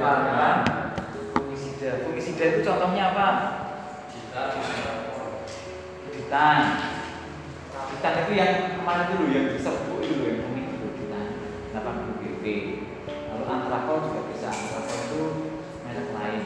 apa 0.00 0.32
bahan 0.32 0.58
fungisida 1.36 2.00
fungisida 2.08 2.44
itu 2.56 2.60
contohnya 2.64 3.12
apa? 3.12 3.26
Editan 6.08 6.58
editan 7.68 8.14
itu 8.24 8.32
yang 8.32 8.52
kemarin 8.80 9.12
dulu 9.12 9.24
yang 9.28 9.46
disebut 9.52 10.00
loh 10.00 10.24
yang 10.24 10.40
kuning 10.40 10.66
itu 10.72 10.84
editan 10.96 11.24
80 11.76 12.16
gt 12.16 12.44
lalu 13.12 13.44
antrakol 13.44 13.96
juga 14.08 14.20
bisa. 14.32 14.48
Antrakol 14.48 14.98
itu 15.04 15.22
merek 15.84 16.08
lain. 16.16 16.42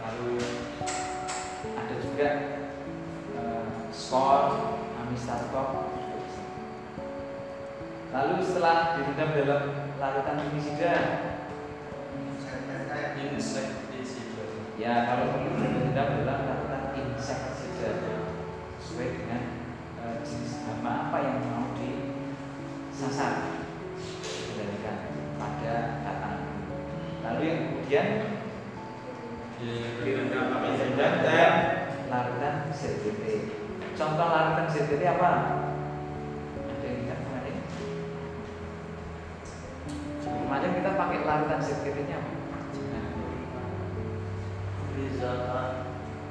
Lalu 0.00 0.32
ada 1.76 1.94
juga 2.00 2.28
uh, 3.36 3.64
skor 3.92 4.44
amistarkop 4.96 5.68
lalu 8.10 8.42
setelah 8.42 8.96
direndam 8.96 9.30
dalam 9.38 9.62
larutan 10.00 10.40
fungisida 10.48 10.94
ya 14.80 15.08
kalau 15.08 15.32
perlu 15.32 15.60
direndam 15.60 16.24
dalam 16.24 16.40
larutan 16.44 16.92
insektisida 16.92 18.20
sesuai 18.80 19.16
dengan 19.16 19.42
uh, 19.96 20.20
jenis 20.20 20.64
hama 20.68 21.08
apa 21.08 21.16
yang 21.24 21.36
mau 21.48 21.72
disasar 21.76 23.64
dikendalikan 24.20 24.96
pada 25.40 26.04
batang 26.04 26.40
lalu 27.24 27.42
yang 27.48 27.60
kemudian 27.68 28.06
direndam 29.60 30.48
dan 31.24 31.52
larutan 32.12 32.54
ZTT 32.76 33.24
contoh 33.96 34.26
larutan 34.32 34.68
ZTT 34.68 35.02
apa? 35.16 35.32
Ada 36.56 36.84
yang 36.88 36.98
ingat 37.04 37.18
kemarin 37.24 37.56
kemarin 40.24 40.70
kita 40.76 40.90
pakai 40.96 41.18
larutan 41.24 41.60
ZTT 41.60 41.98
nya 42.08 42.39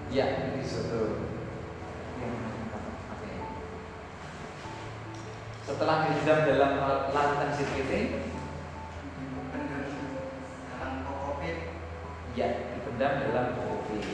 ya. 0.10 0.26
risotto 0.58 1.30
yang 2.18 2.34
kita 2.42 2.78
pakai 3.06 3.36
setelah 5.62 5.98
direndam 6.10 6.40
dalam 6.50 6.72
larutan 7.14 7.50
ZTT 7.54 7.92
ya 12.38 12.48
dipendam 12.72 13.14
dalam 13.30 13.46
kokopit 13.58 14.06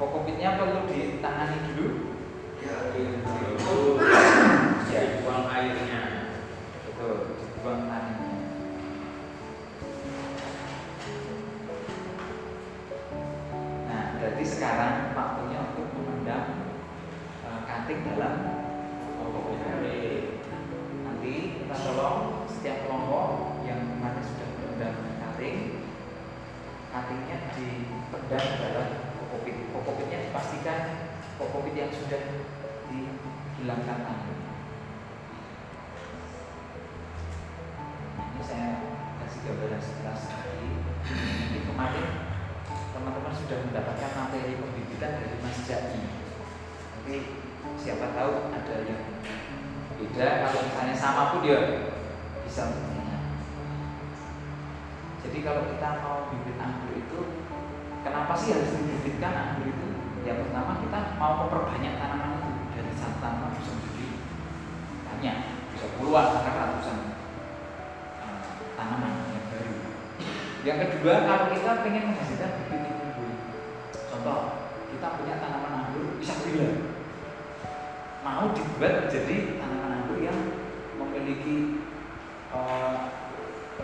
kokopitnya 0.00 0.56
perlu 0.56 0.88
ditangani 0.88 1.58
dulu? 1.76 1.88
Ya 4.88 5.02
buang 5.20 5.44
airnya. 5.52 6.00
Betul 6.88 7.36
dibuang 7.36 7.88
tangannya 7.88 8.03
sekarang 14.54 15.10
waktunya 15.18 15.58
untuk 15.66 15.90
memendam 15.98 16.70
uh, 17.42 17.66
cutting 17.66 18.06
dalam 18.06 18.34
kokopit 19.18 19.66
nanti 21.02 21.32
kita 21.58 21.74
tolong 21.74 22.46
setiap 22.46 22.86
kelompok 22.86 23.58
yang 23.66 23.82
mana 23.98 24.22
sudah 24.22 24.46
berendam 24.54 24.94
cutting 25.18 25.82
cuttingnya 26.94 27.50
dipendam 27.58 28.44
dalam 28.62 28.88
kokopit. 29.18 29.56
Kokopitnya 29.74 30.30
dipastikan 30.30 30.80
kokopit 31.34 31.74
yang 31.74 31.90
sudah 31.90 32.22
dihilangkan 32.86 33.98
angin 34.06 34.38
ini 38.14 38.42
saya 38.46 38.70
kasih 39.18 39.40
gambaran 39.50 39.82
sekilas 39.82 40.22
mungkin 41.10 41.62
kemarin 41.66 42.06
teman-teman 42.94 43.34
sudah 43.34 43.58
mendapatkan 43.66 44.13
materi 44.34 44.58
pembibitan 44.58 45.22
dari 45.22 45.38
Mas 45.46 45.62
Jai 45.62 45.94
tapi 45.94 47.38
siapa 47.78 48.18
tahu 48.18 48.50
ada 48.50 48.74
yang 48.82 49.06
beda 49.94 50.28
kalau 50.42 50.58
misalnya 50.66 50.96
sama 50.98 51.22
pun 51.30 51.46
dia 51.46 51.86
bisa 52.42 52.66
bertanya 52.66 53.30
jadi 55.22 55.38
kalau 55.38 55.70
kita 55.70 55.88
mau 56.02 56.34
bibit 56.34 56.58
anggur 56.58 56.98
itu 56.98 57.46
kenapa 58.02 58.34
sih 58.34 58.58
harus 58.58 58.74
dibibitkan 58.74 59.32
anggur 59.38 59.70
itu? 59.70 59.86
Yang 60.26 60.50
pertama 60.50 60.82
kita 60.82 60.98
mau 61.14 61.46
memperbanyak 61.46 61.94
tanaman 61.94 62.34
itu 62.34 62.50
dari 62.74 62.92
satu 62.98 63.22
tanaman 63.22 63.54
bisa 63.54 63.70
menjadi 63.70 64.06
banyak 65.06 65.36
bisa 65.78 65.86
puluhan 65.94 66.26
bahkan 66.34 66.54
ratusan 66.58 66.98
uh, 68.18 68.38
tanaman 68.74 69.30
yang 69.30 69.46
baru. 69.46 69.74
Yang 70.66 70.78
kedua 70.90 71.14
kalau 71.22 71.46
kita 71.54 71.70
ingin 71.86 72.04
menghasilkan 72.10 72.63
kita 75.04 75.20
punya 75.20 75.36
tanaman 75.36 75.72
anggur 75.84 76.16
bisa 76.16 76.32
gila 76.40 76.80
mau 78.24 78.56
dibuat 78.56 79.04
menjadi 79.04 79.60
tanaman 79.60 80.00
anggur 80.00 80.16
yang 80.16 80.56
memiliki 80.96 81.84
uh, 82.48 83.12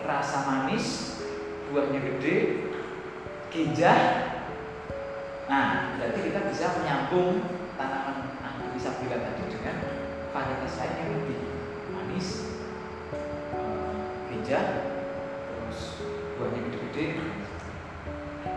rasa 0.01 0.49
manis 0.49 1.21
buahnya 1.69 2.01
gede 2.01 2.65
gijah 3.53 4.01
nah 5.45 5.93
berarti 5.93 6.25
kita 6.25 6.41
bisa 6.49 6.73
menyambung 6.81 7.45
tanaman 7.77 8.41
anggur 8.41 8.73
bisa 8.73 8.97
gila 8.97 9.21
tadi 9.21 9.45
dengan 9.45 9.77
varietas 10.33 10.73
lain 10.73 11.05
yang 11.05 11.11
lebih 11.21 11.39
manis 11.93 12.27
uh, 13.53 13.93
gijah 14.25 14.65
terus 15.37 16.01
buahnya 16.41 16.65
gede-gede. 16.65 17.05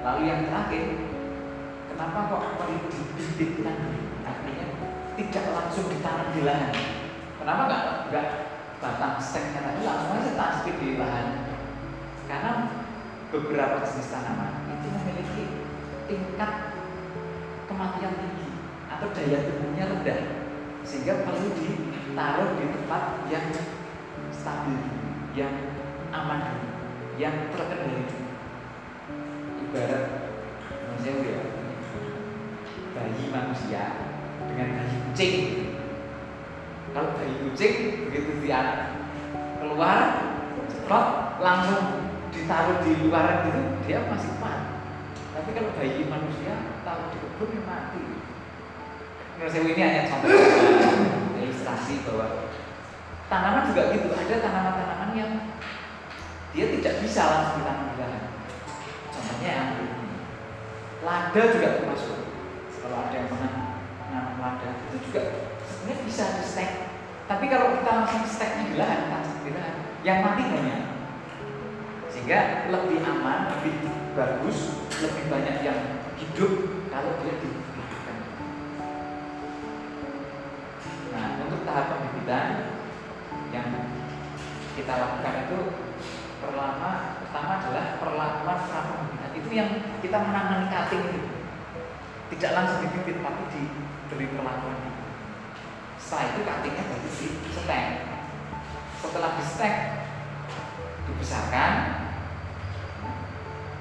Lalu 0.00 0.22
yang 0.32 0.48
terakhir 0.48 1.13
kenapa 1.94 2.27
kok 2.27 2.43
perlu 2.59 2.91
dibibitkan 2.91 3.78
artinya 4.27 4.66
tidak 5.15 5.47
langsung 5.55 5.87
ditanam 5.87 6.28
di 6.34 6.43
lahan. 6.43 6.75
Kenapa 7.38 7.62
nggak 7.71 7.84
nggak 8.10 8.28
batang 8.82 9.15
steknya 9.22 9.62
tadi 9.62 9.81
langsung 9.87 10.19
aja 10.19 10.33
tasbih 10.34 10.75
di 10.83 10.99
lahan? 10.99 11.54
Karena 12.27 12.50
beberapa 13.31 13.87
jenis 13.87 14.10
tanaman 14.10 14.66
itu 14.75 14.87
memiliki 14.91 15.43
tingkat 16.10 16.53
kematian 17.71 18.15
tinggi 18.19 18.50
atau 18.91 19.09
daya 19.15 19.38
tumbuhnya 19.47 19.84
rendah 19.94 20.21
sehingga 20.83 21.22
perlu 21.22 21.49
ditaruh 21.54 22.59
di 22.59 22.66
tempat 22.75 23.03
yang 23.31 23.47
stabil 24.34 24.83
yang 25.38 25.54
aman 26.10 26.59
yang 27.15 27.54
terkendali. 27.54 28.03
Ibarat 29.62 30.25
manusia 31.04 31.21
ya 31.21 31.63
bayi 33.04 33.28
manusia 33.28 33.82
dengan 34.48 34.81
bayi 34.81 34.97
kucing. 35.12 35.37
Kalau 36.97 37.10
bayi 37.20 37.34
kucing 37.44 37.75
begitu 38.09 38.32
dia 38.41 38.60
keluar 39.60 39.98
ceplok 40.72 41.06
langsung 41.44 42.09
ditaruh 42.32 42.81
di 42.81 42.92
luaran 43.04 43.44
gitu 43.44 43.60
dia 43.84 44.09
masih 44.09 44.32
kuat. 44.41 44.81
Tapi 45.37 45.50
kalau 45.53 45.76
bayi 45.76 46.09
manusia 46.09 46.81
taruh 46.81 47.12
di 47.12 47.20
kebun 47.20 47.53
ya 47.53 47.62
mati. 47.69 48.04
Menurut 49.36 49.50
saya 49.53 49.66
ini 49.69 49.82
hanya 49.82 50.03
contoh 50.09 50.31
ilustrasi 51.44 51.94
bahwa 52.09 52.48
tanaman 53.28 53.69
juga 53.69 53.82
gitu 53.92 54.09
ada 54.15 54.34
tanaman-tanaman 54.41 55.10
yang 55.12 55.32
dia 56.54 56.71
tidak 56.81 56.94
bisa 57.04 57.21
langsung 57.28 57.60
ditanam 57.60 57.92
di 57.92 57.97
lahan. 58.00 58.25
Contohnya 59.12 59.50
yang 59.53 59.71
lada 61.04 61.42
juga 61.53 61.69
termasuk 61.82 62.23
kalau 62.84 63.00
ada 63.00 63.16
yang 63.16 63.28
pernah 63.33 63.53
nanam 64.13 64.36
lada 64.45 64.69
itu 64.92 65.09
juga 65.09 65.22
sebenarnya 65.65 66.04
bisa 66.04 66.25
di 66.36 66.45
stek 66.45 66.71
tapi 67.25 67.48
kalau 67.48 67.81
kita 67.81 67.91
langsung 67.97 68.28
steknya 68.28 68.65
di 68.69 68.75
lahan 68.77 69.09
tanam 69.09 69.41
di 69.41 69.51
lahan 69.57 69.77
yang 70.04 70.21
mati 70.21 70.45
banyak. 70.45 70.81
Sehingga 72.13 72.69
lebih 72.69 73.01
aman 73.01 73.48
lebih 73.57 73.89
bagus 74.13 74.77
lebih 75.01 75.25
banyak 75.33 75.65
yang 75.65 75.81
hidup 76.21 76.53
kalau 76.92 77.19
dia 77.25 77.34
dibibitkan 77.41 78.16
nah 81.10 81.41
untuk 81.42 81.60
tahap 81.66 81.84
pembibitan 81.91 82.48
yang 83.51 83.69
kita 84.77 84.92
lakukan 84.92 85.34
itu 85.48 85.59
pertama 86.39 87.19
pertama 87.25 87.53
adalah 87.65 87.84
perlakuan 87.97 88.60
pembibitan. 88.69 89.30
Itu 89.33 89.48
yang 89.51 89.71
kita 90.04 90.19
menangani 90.21 90.69
cutting 90.69 91.03
itu 91.09 91.34
tidak 92.32 92.50
langsung 92.56 92.78
dibibit 92.88 93.21
tapi 93.21 93.42
diberi 93.53 94.26
perlakuan. 94.32 94.78
Itu 94.84 95.04
setelah 96.04 96.24
itu 96.30 96.41
cuttingnya 96.44 96.84
baru 96.84 97.00
di 97.00 97.50
stek 97.50 97.86
setelah 99.00 99.30
di 99.34 99.44
stek 99.44 99.74
dibesarkan. 101.10 101.72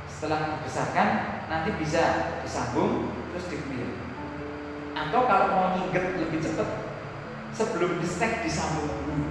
Setelah 0.07 0.39
dibesarkan 0.55 1.07
nanti 1.51 1.69
bisa 1.77 2.03
disambung 2.41 3.11
terus 3.31 3.51
dikemil 3.51 3.91
atau 4.93 5.25
kalau 5.25 5.47
mau 5.51 5.67
nyingget 5.75 6.21
lebih 6.21 6.39
cepat 6.39 6.69
sebelum 7.51 7.99
di 7.99 8.07
stek 8.07 8.41
disambung 8.41 8.87
dulu. 8.87 9.29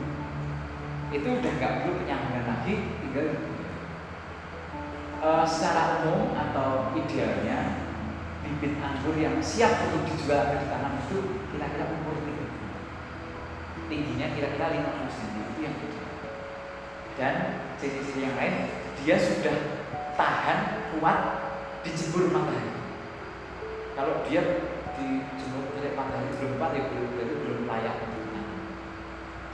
Itu 1.13 1.29
udah 1.41 1.53
nggak 1.59 1.73
perlu 1.83 1.93
penyambungan 2.03 2.45
lagi 2.45 2.75
tinggal 3.03 3.29
uh, 5.23 5.45
secara 5.47 6.03
umum 6.03 6.35
atau 6.35 6.93
idealnya 6.97 7.82
bibit 8.43 8.75
anggur 8.83 9.15
yang 9.17 9.39
siap 9.39 9.87
untuk 9.89 10.03
dijual 10.11 10.43
atau 10.43 10.59
ditanam 10.59 10.99
itu 10.99 11.19
kira-kira 11.55 11.85
umur 11.89 12.19
tiga 12.27 12.47
tingginya 13.87 14.27
kira-kira 14.35 14.67
50 14.83 15.17
cm 15.17 15.37
itu 15.47 15.61
yang 15.63 15.77
dan 17.15 17.35
ciri-ciri 17.79 18.27
yang 18.27 18.37
lain 18.37 18.55
dia 19.03 19.17
sudah 19.19 19.57
tahan 20.15 20.59
kuat 20.97 21.19
dijemur 21.83 22.31
matahari. 22.31 22.73
Kalau 23.93 24.23
dia 24.31 24.41
dijemur 24.97 25.77
oleh 25.77 25.93
matahari 25.93 26.31
belum 26.39 26.53
kuat 26.57 26.73
ya 26.73 26.83
belum 26.89 27.11
itu 27.19 27.35
belum 27.43 27.61
layak 27.69 27.97
untuk 28.07 28.23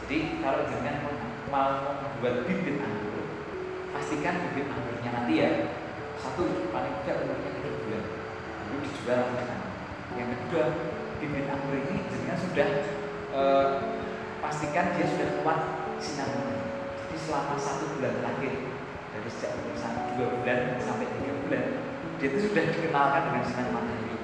jadi 0.08 0.40
kalau 0.40 0.64
dengan 0.64 1.04
mau 1.52 2.00
membuat 2.00 2.48
bibit 2.48 2.80
anggur 2.80 3.28
pastikan 3.92 4.40
bibit 4.40 4.64
anggurnya 4.72 5.10
nanti 5.12 5.34
ya 5.36 5.50
satu 6.16 6.72
paling 6.72 7.04
tidak 7.04 7.28
umurnya 7.28 7.57
tiga 8.78 8.94
bulan 9.02 9.18
lalu 9.18 9.34
dijual 9.34 9.50
yang 10.14 10.28
kedua 10.30 10.64
bibit 11.18 11.50
anggur 11.50 11.74
ini 11.74 11.96
jadinya 12.06 12.36
sudah 12.38 12.68
eh, 13.34 13.66
pastikan 14.38 14.94
dia 14.94 15.06
sudah 15.10 15.28
kuat 15.42 15.60
sinar 15.98 16.30
jadi 16.30 17.16
selama 17.18 17.54
satu 17.58 17.98
bulan 17.98 18.12
terakhir 18.22 18.54
dari 19.10 19.30
sejak 19.34 19.52
satu 19.74 20.00
dua 20.14 20.28
bulan 20.38 20.58
sampai 20.78 21.06
tiga 21.10 21.32
bulan 21.42 21.64
dia 22.18 22.34
itu 22.34 22.50
sudah 22.50 22.62
dikenalkan 22.66 23.22
dengan 23.30 23.42
sinar 23.46 23.66
matahari. 23.70 24.18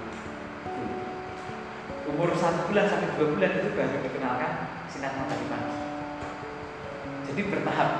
Umur 2.10 2.30
satu 2.34 2.66
bulan 2.66 2.90
sampai 2.90 3.14
dua 3.14 3.26
bulan 3.38 3.50
itu 3.54 3.68
baru 3.70 3.96
dikenalkan 4.02 4.52
sinar 4.90 5.14
matahari 5.14 5.46
pagi. 5.46 5.74
Jadi 7.30 7.40
bertahap. 7.54 7.90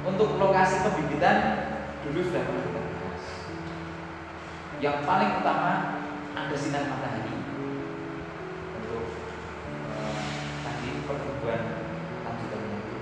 Untuk 0.00 0.40
lokasi 0.40 0.80
pembibitan 0.80 1.36
dulu 2.00 2.24
sudah 2.24 2.42
pernah 2.48 2.79
yang 4.80 5.04
paling 5.04 5.44
utama 5.44 6.00
ada 6.32 6.56
sinar 6.56 6.88
matahari. 6.88 7.36
Untuk 8.80 9.12
uh, 9.92 10.20
tadi 10.64 11.04
pertumbuhan 11.04 11.62
lanjutannya 12.24 12.76
itu 12.80 12.98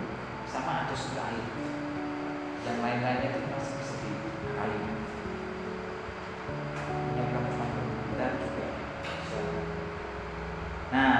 sama 0.50 0.84
ada 0.84 0.94
sumber 0.98 1.22
air. 1.30 1.46
Yang 2.66 2.78
lain-lainnya 2.82 3.30
itu 3.30 3.40
masih 3.46 3.74
bisa 3.78 3.94
diakali 4.02 4.80
menyiapkan 6.88 7.42
tempat 7.46 7.68
perbukitan 7.70 8.30
juga 8.42 8.66
bisa. 9.22 9.40
Nah 10.90 11.14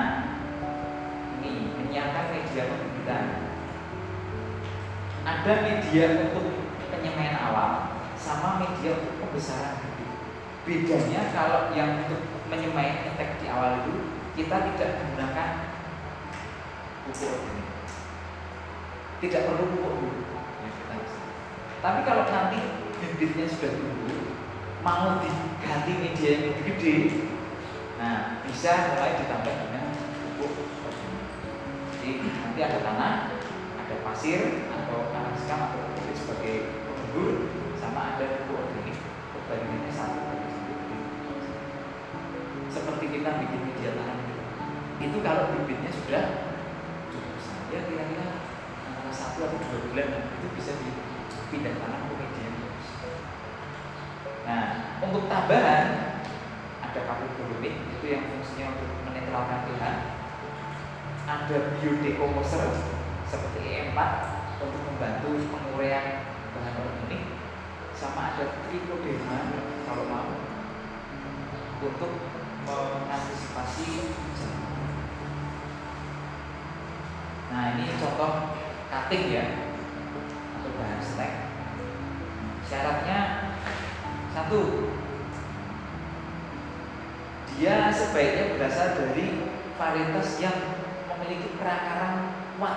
ini 1.38 1.70
menyiapkan 1.78 2.34
media 2.34 2.62
perbukitan 2.66 3.25
ada 5.22 5.52
media 5.62 6.05
untuk 6.26 6.46
penyemaian 6.90 7.38
awal 7.46 7.70
sama 8.19 8.58
media 8.58 8.99
untuk 8.99 9.22
pembesaran 9.22 9.77
bedanya 10.69 11.32
kalau 11.32 11.73
yang 11.73 12.05
untuk 12.05 12.20
menyemai 12.53 13.09
efek 13.09 13.41
di 13.41 13.49
awal 13.49 13.81
itu 13.81 14.12
kita 14.37 14.69
tidak 14.76 15.00
menggunakan 15.00 15.49
pupuk 17.09 17.32
organik. 17.32 17.69
Tidak 19.25 19.43
perlu 19.49 19.65
pupuk 19.73 19.93
dulu. 19.97 20.20
Tapi 21.79 22.00
kalau 22.05 22.29
nanti 22.29 22.61
bibitnya 23.00 23.49
sudah 23.49 23.70
tumbuh, 23.70 24.35
mau 24.85 25.23
diganti 25.25 25.93
media 25.97 26.29
yang 26.37 26.44
lebih 26.53 26.65
gede, 26.75 26.97
nah 27.97 28.43
bisa 28.43 28.93
mulai 28.93 29.23
ditambah 29.23 29.55
dengan 29.62 29.94
pupuk 30.37 30.53
Jadi 31.99 32.11
nanti 32.29 32.61
ada 32.61 32.79
tanah, 32.82 33.15
ada 33.79 33.94
pasir 34.03 34.69
atau 34.69 35.06
tanah 35.15 35.32
sekam 35.38 35.70
atau 35.70 35.81
pupuk 35.97 36.15
sebagai 36.19 36.56
pengembur, 36.82 37.32
sama 37.79 38.19
ada 38.19 38.43
pupuk 38.43 38.59
organik. 38.59 38.99
Perbandingannya 39.32 39.93
satu 39.94 40.38
Seperti 42.78 43.10
kita 43.10 43.42
bikin 43.42 43.60
media 43.66 43.90
tanam 43.98 44.22
itu 45.02 45.19
kalau 45.26 45.50
bibitnya 45.50 45.90
sudah 45.90 46.25
cukup 47.10 47.30
besar, 47.34 47.58
ya 47.75 47.80
kira-kira 47.90 48.26
antara 48.86 49.10
satu 49.10 49.50
atau 49.50 49.58
dua 49.66 49.78
bulan 49.90 50.30
itu 50.38 50.46
bisa 50.54 50.78
di 50.78 50.94
pindah 51.50 51.75
tanam 51.75 52.06
ke 52.06 52.14
media 52.22 52.48
Nah, 54.46 54.64
untuk 55.02 55.26
tambahan 55.26 55.86
ada 56.80 57.00
kapitulumik 57.02 57.75
itu 57.98 58.06
yang 58.06 58.30
fungsinya 58.30 58.78
untuk 58.78 58.90
menetralkan 59.10 59.58
pH. 59.66 59.84
Ada 61.28 61.56
biodekomposer 61.82 62.62
seperti 63.26 63.60
E4 63.60 63.98
untuk 64.62 64.81
membantu 64.86 65.28
penguraian 65.50 66.31
bahan 66.54 66.74
organik. 66.78 67.22
Sama 67.92 68.32
ada 68.38 68.54
trichoderma 68.70 69.50
kalau 69.84 70.04
mau 70.06 70.31
untuk 71.82 72.38
mengantisipasi 72.69 73.88
Nah 77.49 77.62
ini 77.81 77.97
contoh 77.97 78.53
cutting 78.93 79.25
ya 79.32 79.44
bahan 80.79 81.00
stek 81.03 81.32
syaratnya 82.70 83.19
satu 84.31 84.61
dia 87.50 87.91
sebaiknya 87.91 88.55
berasal 88.55 88.94
dari 88.94 89.50
varietas 89.75 90.38
yang 90.38 90.55
memiliki 91.11 91.59
perakaran 91.59 92.31
kuat 92.55 92.76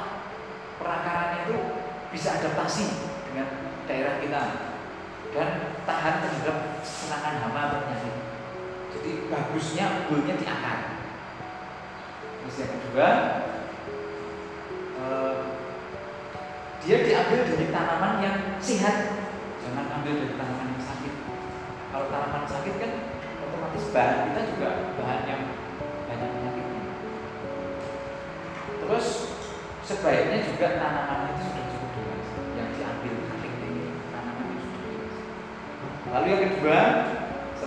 perakaran 0.81 1.45
itu 1.45 1.57
bisa 2.09 2.41
adaptasi 2.41 3.05
dengan 3.29 3.47
daerah 3.85 4.17
kita 4.17 4.41
dan 5.31 5.49
tahan 5.85 6.15
terhadap 6.25 6.81
serangan 6.81 7.45
hama 7.45 7.61
atau 7.69 7.79
penyakit 7.85 8.30
jadi 8.97 9.11
bagusnya 9.31 9.85
unggulnya 10.03 10.35
di 10.35 10.45
akar 10.47 10.79
terus 12.41 12.55
yang 12.65 12.73
kedua 12.75 13.09
eh, 14.99 15.41
dia 16.81 16.97
diambil 17.05 17.45
dari 17.45 17.67
tanaman 17.69 18.13
yang 18.25 18.37
sehat. 18.57 19.13
Jangan 19.61 20.01
ambil 20.01 20.13
dari 20.17 20.33
tanaman 20.33 20.73
yang 20.73 20.81
sakit. 20.81 21.13
Kalau 21.93 22.05
tanaman 22.09 22.45
sakit 22.49 22.73
kan 22.81 22.91
otomatis 23.45 23.85
bahan 23.93 24.17
kita 24.33 24.41
juga 24.49 24.69
bahan 24.97 25.21
yang 25.29 25.41
banyak 26.09 26.29
penyakitnya. 26.33 26.81
Terus 28.81 29.07
sebaiknya 29.85 30.37
juga 30.41 30.67
tanaman 30.81 31.29
itu 31.37 31.41
sudah 31.53 31.65
cukup 31.69 31.89
dewasa. 31.93 32.37
Yang 32.57 32.69
diambil 32.81 33.13
ini 33.13 33.85
tanaman 34.09 34.45
itu 34.49 34.61
sudah 34.65 34.81
dewasa. 34.81 35.21
Lalu 36.09 36.27
yang 36.33 36.41
kedua 36.49 36.81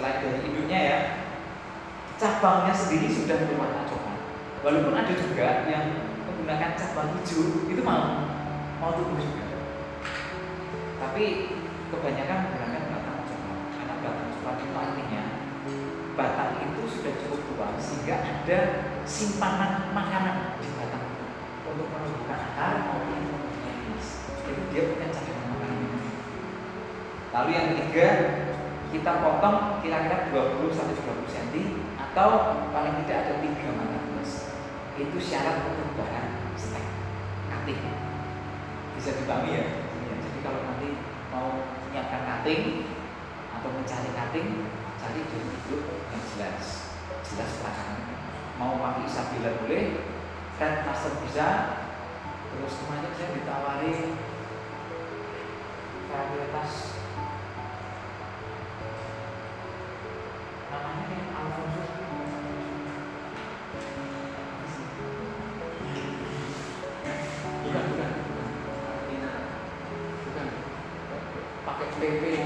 selain 0.04 0.20
dari 0.20 0.52
induknya 0.52 0.80
ya 0.84 0.98
cabangnya 2.20 2.76
sendiri 2.76 3.08
sudah 3.08 3.40
berwarna 3.40 3.88
coklat 3.88 4.20
walaupun 4.60 4.92
ada 4.92 5.16
juga 5.16 5.64
yang 5.64 6.12
menggunakan 6.28 6.76
cabang 6.76 7.16
hijau 7.16 7.64
itu 7.72 7.80
mau 7.80 8.28
mau 8.84 9.00
tumbuh 9.00 9.16
juga. 9.16 9.48
Tapi 11.00 11.24
kebanyakan 11.88 12.36
menggunakan 12.36 12.82
batang 12.92 13.18
coklat 13.24 13.58
karena 13.72 13.94
batang 14.04 14.28
coklat 14.36 14.56
itu 14.60 14.74
artinya 14.76 15.22
batang 16.20 16.52
itu 16.68 16.80
sudah 16.84 17.12
cukup 17.24 17.40
tua 17.48 17.68
sehingga 17.80 18.16
ada 18.20 18.58
simpanan 19.08 19.88
makanan 19.96 20.60
di 20.60 20.68
batang 20.76 21.04
itu 21.16 21.24
untuk 21.64 21.88
menumbuhkan 21.88 22.52
akar 22.52 22.92
maupun 22.92 23.24
mempunyai 23.24 23.96
jadi 24.44 24.62
dia 24.68 24.82
punya 24.84 25.08
cadangan 25.08 25.48
makanan. 25.48 25.92
Lalu 27.32 27.50
yang 27.56 27.66
ketiga 27.72 28.08
kita 28.94 29.10
potong 29.18 29.82
kira-kira 29.82 30.30
20 30.30 30.70
sampai 30.70 30.94
30 30.94 31.26
cm 31.26 31.56
atau 31.98 32.30
paling 32.70 33.02
tidak 33.02 33.26
ada 33.26 33.34
tiga 33.42 33.70
mata 33.74 33.98
itu 34.94 35.18
syarat 35.18 35.66
untuk 35.66 35.98
bahan 35.98 36.54
stek 36.54 36.86
cutting 37.50 37.82
bisa 38.94 39.10
dipahami 39.18 39.50
ya. 39.58 39.66
ya 40.06 40.14
jadi 40.22 40.38
kalau 40.46 40.60
nanti 40.62 40.88
mau 41.34 41.66
menyiapkan 41.82 42.22
cutting 42.22 42.86
atau 43.50 43.68
mencari 43.74 44.10
cutting 44.14 44.48
cari 45.04 45.20
di 45.26 45.38
bentuk 45.42 45.82
yang 46.08 46.24
jelas. 46.32 46.96
Jelas 47.26 47.50
pelajarannya. 47.60 48.16
Mau 48.56 48.78
pakai 48.80 49.04
isabila 49.04 49.50
boleh 49.60 49.84
kan 50.56 50.86
master 50.86 51.18
bisa. 51.26 51.48
Terus 52.54 52.74
kemarin 52.78 53.12
saya 53.18 53.34
ditawari 53.34 53.94
varietas 56.06 56.72
PP 72.04 72.43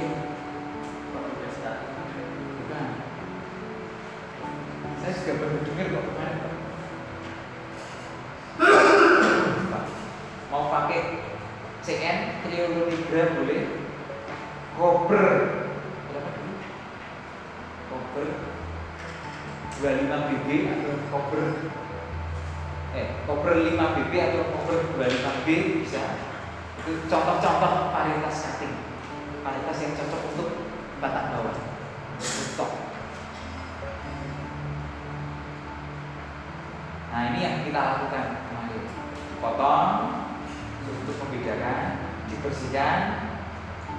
dibersihkan 42.78 43.26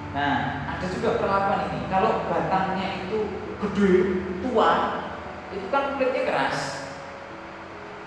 nah 0.09 0.65
ada 0.73 0.85
juga 0.89 1.21
perlakuan 1.21 1.69
ini. 1.69 1.85
Kalau 1.91 2.25
batangnya 2.25 3.05
itu 3.05 3.29
gede 3.61 3.93
tua 4.41 4.71
itu 5.53 5.67
kan 5.69 5.99
kulitnya 5.99 6.23
keras. 6.25 6.57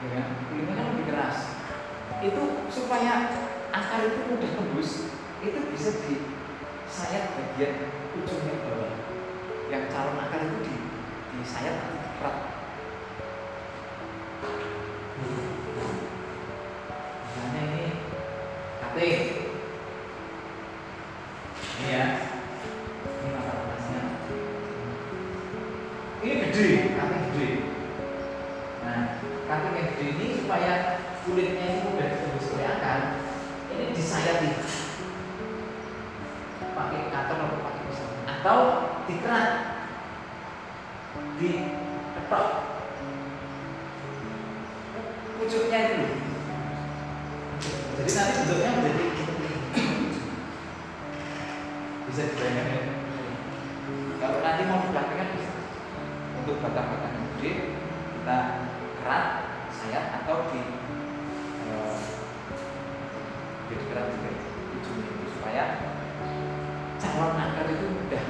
Ya 0.02 0.08
kan? 0.18 0.24
kulitnya 0.50 0.74
kan 0.74 0.86
lebih 0.96 1.06
keras. 1.14 1.38
Itu 2.24 2.42
supaya 2.74 3.30
akar 3.70 4.00
itu 4.02 4.20
mudah 4.26 4.50
tembus 4.50 4.90
itu 5.42 5.58
bisa 5.70 5.90
di 6.06 6.26
sayap 6.90 7.38
bagian 7.38 7.92
ujungnya 8.18 8.54
bawah. 8.66 8.94
Yang 9.70 9.84
calon 9.94 10.18
akar 10.18 10.40
itu 10.42 10.58
di, 10.66 10.74
di 11.38 11.40
sayap 11.46 11.76
atau 11.86 11.96
dikerat 12.02 12.36
misalnya 17.32 17.62
ini 17.62 17.84
kating 18.82 19.31
bentuknya 48.52 48.76
menjadi 48.76 49.04
bisa 52.04 52.22
dibayangkan 52.28 52.68
ya? 52.68 52.82
Kalau 54.20 54.38
nanti 54.44 54.62
mau 54.68 54.84
dipraktikkan 54.84 55.32
bisa. 55.32 55.52
Untuk 56.36 56.60
batang-batang 56.60 57.16
gede 57.16 57.80
kita 58.12 58.38
kerat 59.00 59.26
sayat 59.72 60.04
atau 60.20 60.52
di 60.52 60.60
eh, 61.64 62.00
jadi 63.72 63.84
kerat 63.88 64.06
juga. 64.12 64.30
Ujungnya 64.76 65.08
itu 65.16 65.26
supaya 65.32 65.64
calon 67.00 67.40
akar 67.40 67.66
itu 67.72 67.86
mudah. 67.88 68.24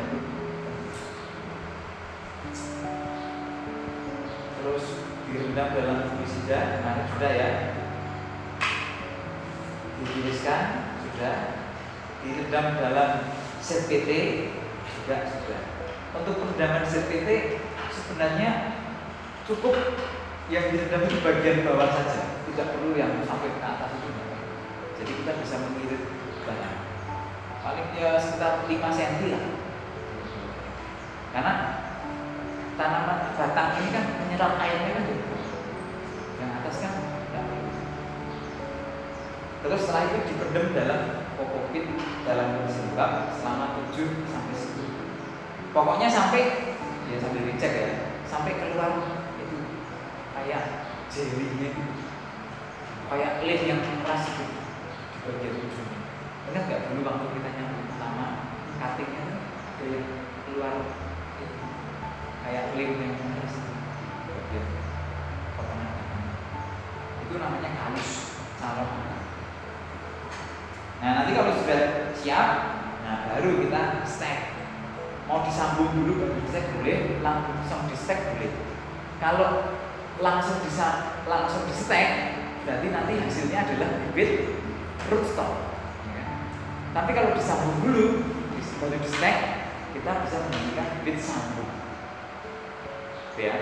Terus 4.63 4.85
direndam 5.27 5.69
dalam 5.75 5.99
fungisida 6.15 6.79
kemarin 6.79 7.07
sudah 7.11 7.33
ya 7.35 7.51
ditiriskan 10.03 10.63
sudah. 11.07 11.39
Direndam 12.23 12.79
dalam 12.79 13.35
set 13.59 13.91
PT 13.91 14.11
juga 14.87 15.27
sudah 15.27 15.61
untuk 16.13 16.45
perendaman 16.45 16.85
set 16.87 17.09
PT 17.09 17.59
sebenarnya 17.91 18.79
cukup 19.49 19.75
yang 20.53 20.71
direndam 20.71 21.09
di 21.09 21.19
bagian 21.19 21.65
bawah 21.65 21.89
saja. 21.89 22.39
Tidak 22.47 22.69
perlu 22.79 22.93
yang 22.95 23.25
sampai 23.25 23.57
ke 23.57 23.65
atas 23.65 23.91
itu. 23.97 24.11
Jadi 25.03 25.13
kita 25.25 25.33
bisa 25.41 25.55
mengirit 25.67 26.03
banyak 26.47 26.73
paling 27.63 27.89
ya 27.97 28.19
sekitar 28.21 28.69
5 28.69 28.71
cm 28.71 29.23
lah. 29.33 29.45
Karena 31.33 31.55
tanaman 32.77 33.19
batang 33.35 33.71
ini 33.81 33.89
kan 33.89 34.05
menyerap 34.21 34.53
airnya 34.61 34.91
kan 34.95 35.05
yang 36.39 36.51
atas 36.61 36.77
kan 36.83 36.93
terus 39.63 39.81
setelah 39.87 40.11
itu 40.11 40.19
dipendam 40.35 40.75
dalam 40.75 41.01
kokopit 41.39 41.87
dalam 42.27 42.67
lembab 42.67 43.31
selama 43.39 43.67
7 43.95 44.27
sampai 44.27 44.55
10 44.59 45.71
pokoknya 45.71 46.09
sampai 46.11 46.43
ya 47.07 47.17
sambil 47.23 47.47
dicek 47.47 47.73
ya 47.73 47.89
sampai 48.27 48.59
keluar 48.59 48.91
itu 49.39 49.59
kayak 50.35 50.63
gitu 51.63 51.83
kayak 53.13 53.45
lem 53.45 53.61
yang 53.69 53.81
keras 54.03 54.25
gitu 54.33 54.45
di 54.49 55.19
bagian 55.29 55.55
ujungnya. 55.61 56.01
Ingat 56.49 56.63
nggak 56.65 56.83
dulu 56.89 57.01
waktu 57.05 57.27
kita 57.37 57.49
nyambung 57.53 57.85
pertama 57.93 58.27
cuttingnya 58.81 59.25
ada 59.77 59.85
yang 59.85 60.07
keluar 60.49 60.75
itu 61.39 61.57
kayak 62.43 62.65
lem 62.75 62.91
yang 62.99 63.15
keras 63.15 63.53
gitu 63.61 63.73
di 64.27 64.31
bagian 64.33 64.67
potongan 65.55 65.91
itu 67.23 67.35
namanya 67.37 67.71
kalus 67.77 68.11
akar 68.59 69.22
nah 71.03 71.11
nanti 71.19 71.35
kalau 71.35 71.51
sudah 71.59 72.15
siap 72.15 72.49
nah 73.03 73.27
baru 73.27 73.59
kita 73.67 74.07
stack 74.07 74.53
mau 75.27 75.43
disambung 75.43 75.91
dulu 75.97 76.23
baru 76.23 76.35
di 76.39 76.47
stack 76.47 76.67
boleh 76.79 76.99
langsung 77.25 77.89
di 77.91 77.97
stack 77.97 78.21
boleh. 78.35 78.53
Kalau 79.23 79.51
langsung 80.21 80.61
bisa 80.67 81.19
langsung 81.25 81.67
di 81.67 81.75
stack 81.75 82.11
berarti 82.63 82.87
nanti 82.95 83.13
hasilnya 83.19 83.59
adalah 83.67 83.89
bibit 84.07 84.55
rootstock 85.11 85.75
ya. 86.15 86.23
tapi 86.95 87.11
kalau 87.11 87.35
disambung 87.35 87.83
dulu 87.83 88.23
baru 88.79 88.99
di 88.99 89.11
stack 89.11 89.39
kita 89.95 90.11
bisa 90.27 90.37
menggunakan 90.47 90.87
bibit 91.03 91.17
sambung. 91.19 91.71
Ya. 93.39 93.55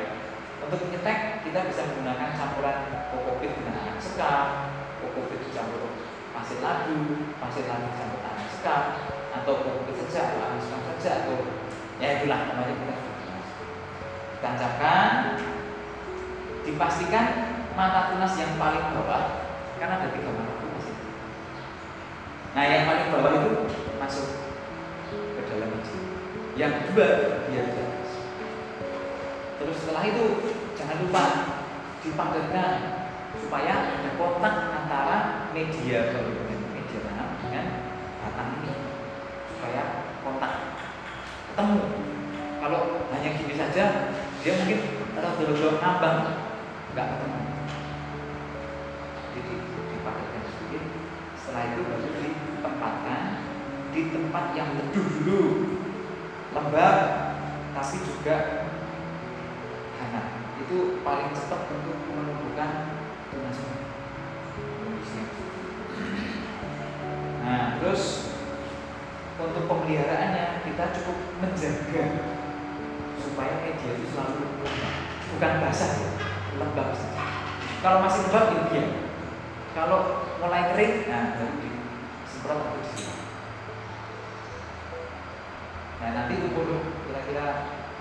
Untuk 0.61 0.93
nyetek 0.93 1.41
kita 1.47 1.61
bisa 1.73 1.89
menggunakan 1.89 2.37
campuran 2.37 2.79
kokopit 3.09 3.53
dengan 3.57 3.75
anak 3.81 3.97
kokopit 5.01 5.41
dicampur 5.49 6.10
pasir 6.31 6.59
ladu 6.63 6.99
pasir 7.43 7.65
ladu 7.67 7.87
dicampur 7.91 8.21
anak 8.23 8.47
sekam 8.55 8.83
atau 9.31 9.53
kokopit 9.63 10.07
saja 10.07 10.39
atau 10.39 10.59
sekam 10.63 10.81
saja 10.87 11.11
atau 11.25 11.37
ya 11.99 12.09
itulah 12.21 12.41
namanya 12.51 12.75
kita 12.75 12.97
tancapkan 14.41 15.11
dipastikan 16.65 17.27
mata 17.77 18.13
tunas 18.13 18.35
yang 18.37 18.57
paling 18.61 18.85
bawah 18.93 19.25
karena 19.81 19.95
ada 20.01 20.09
tiga 20.13 20.31
mata 20.37 20.55
tunas 20.61 20.85
itu. 20.85 21.07
Nah 22.53 22.65
yang 22.69 22.85
paling 22.85 23.09
bawah 23.09 23.33
itu 23.41 23.51
masuk 23.97 24.29
ke 25.11 25.41
dalam 25.49 25.69
biji. 25.77 25.99
Yang 26.57 26.73
kedua 26.85 27.09
biar 27.49 27.67
di. 27.73 27.85
Terus 29.61 29.77
setelah 29.77 30.05
itu 30.09 30.25
jangan 30.77 30.97
lupa 31.05 31.25
dipadatkan 32.01 33.00
supaya 33.39 33.95
ada 33.95 34.11
kontak 34.19 34.55
antara 34.75 35.17
media 35.55 36.11
baru 36.11 36.31
dengan 36.35 36.71
media 36.75 36.99
tanam 37.07 37.29
dengan 37.47 37.67
batang 38.25 38.51
ini. 38.63 38.73
Supaya 39.55 39.83
kontak 40.27 40.53
ketemu. 41.53 41.83
Kalau 42.61 42.81
hanya 43.15 43.31
gini 43.39 43.55
saja 43.55 43.85
dia 44.41 44.53
mungkin 44.57 44.79
terlalu 45.15 45.79
ngambang 45.79 46.19
nggak 46.91 47.07
ketemu. 47.15 47.41
Jadi 49.31 49.55
dipadatkan 49.95 50.43
sedikit 50.51 50.85
setelah 51.39 51.63
itu 51.71 51.81
baru 51.87 52.09
ditempatkan 52.19 53.23
di 53.95 54.01
tempat 54.11 54.45
yang 54.59 54.69
teduh 54.75 55.07
dulu. 55.07 55.43
Lembab 56.51 56.99
tapi 57.71 57.97
juga 58.03 58.37
hangat. 60.03 60.27
Itu 60.67 61.01
paling 61.07 61.31
cepat 61.31 61.61
untuk 61.71 61.99
menumbuhkan 62.11 63.00
nah 67.41 67.79
terus 67.79 68.03
untuk 69.41 69.65
pemeliharaannya 69.71 70.67
kita 70.67 70.85
cukup 71.01 71.19
menjaga 71.41 72.05
supaya 73.23 73.53
media 73.63 73.91
itu 73.97 74.07
selalu 74.13 74.43
bukan 75.35 75.53
basah 75.63 75.93
ya 75.97 76.11
lembab 76.61 76.93
saja. 76.93 77.25
Kalau 77.81 77.99
masih 78.05 78.21
lembab 78.29 78.45
ya 78.53 78.61
biar. 78.69 78.87
Kalau 79.71 79.99
mulai 80.43 80.75
kering, 80.75 80.95
nah 81.07 81.39
baru 81.39 81.55
disemprot 81.63 82.59
atau. 82.59 82.83
Nah 86.01 86.09
nanti 86.17 86.35
umur 86.43 86.91
kira-kira 87.07 87.47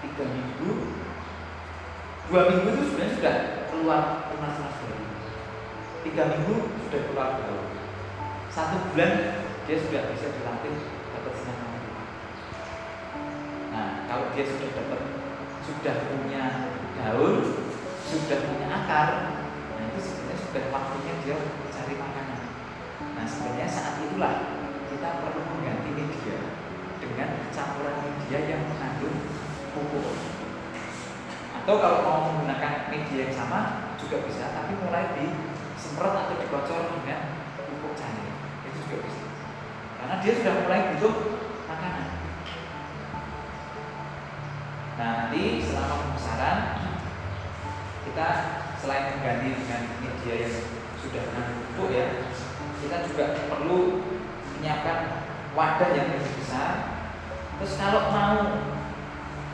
tiga 0.02 0.26
minggu, 0.34 0.72
dua 2.32 2.42
minggu 2.50 2.68
itu 2.74 2.84
sebenarnya 2.90 3.16
sudah 3.20 3.36
keluar 3.70 4.02
tunas-tunas. 4.34 4.79
Tiga 6.00 6.24
minggu 6.32 6.56
sudah 6.88 7.02
keluar 7.12 7.30
baru. 7.44 7.60
Satu 8.48 8.76
bulan 8.92 9.12
dia 9.68 9.78
sudah 9.78 10.10
bisa 10.10 10.32
dilatih 10.32 10.76
dapat 11.12 11.34
sinar 11.38 11.60
matahari. 11.60 11.92
kalau 14.10 14.26
dia 14.34 14.44
sudah 14.48 14.70
dapat 14.74 15.02
sudah 15.62 15.96
punya 16.10 16.44
daun 16.98 17.36
sudah 18.02 18.40
punya 18.50 18.68
akar 18.74 19.10
nah 19.78 19.84
itu 19.86 20.00
sebenarnya 20.02 20.42
sudah 20.42 20.64
waktunya 20.74 21.14
dia 21.22 21.38
cari 21.70 21.94
makanan 21.94 22.42
nah 23.14 23.26
sebenarnya 23.30 23.70
saat 23.70 24.02
itulah 24.02 24.34
kita 24.90 25.10
perlu 25.22 25.42
mengganti 25.46 25.90
media 25.94 26.38
dengan 26.98 27.30
campuran 27.54 28.02
media 28.02 28.40
yang 28.50 28.66
mengandung 28.66 29.30
pupuk 29.78 30.18
atau 31.62 31.76
kalau 31.78 32.00
mau 32.02 32.20
menggunakan 32.34 32.90
media 32.90 33.30
yang 33.30 33.36
sama 33.38 33.94
juga 34.02 34.26
bisa 34.26 34.50
tapi 34.58 34.74
mulai 34.82 35.14
disemprot 35.90 36.14
atau 36.14 36.38
dikocor 36.38 37.02
dengan 37.02 37.50
pupuk 37.58 37.98
cair 37.98 38.30
itu 38.70 38.78
juga 38.86 38.98
bisa. 39.10 39.26
Karena 39.98 40.16
dia 40.22 40.34
sudah 40.38 40.54
mulai 40.62 40.82
butuh 40.94 41.16
makanan. 41.66 42.08
Nah 45.02 45.10
nanti 45.18 45.42
selama 45.66 45.96
pembesaran 45.98 46.58
kita 48.06 48.28
selain 48.78 49.18
mengganti 49.18 49.50
dengan 49.66 49.82
media 49.98 50.34
yang 50.46 50.56
sudah 51.02 51.22
mengandung 51.26 51.62
pupuk 51.74 51.90
ya 51.90 52.06
kita 52.86 52.98
juga 53.10 53.26
perlu 53.50 53.80
menyiapkan 54.62 55.26
wadah 55.58 55.90
yang 55.90 56.14
lebih 56.14 56.38
besar. 56.38 57.02
Terus 57.58 57.74
kalau 57.82 58.14
mau 58.14 58.38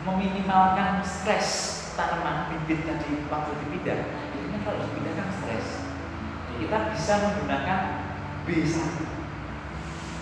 meminimalkan 0.03 0.99
stres 0.99 1.79
tanaman 1.95 2.51
bibit 2.51 2.83
tadi 2.83 3.23
waktu 3.31 3.55
dipindah 3.63 4.03
ini 4.35 4.59
kalau 4.67 4.83
dipindah 4.83 5.14
kita 6.55 6.77
bisa 6.95 7.13
menggunakan 7.19 7.81
B1 8.47 8.77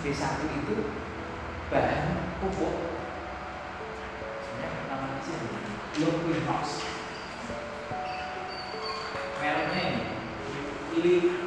B1 0.04 0.36
itu 0.44 0.76
bahan 1.72 2.04
pupuk. 2.42 2.74
Sebenarnya 4.44 4.82
namanya 4.92 5.20
sih 5.24 5.36
greenhouse. 5.96 6.84
Mereknya 9.40 9.84
ini 10.92 11.43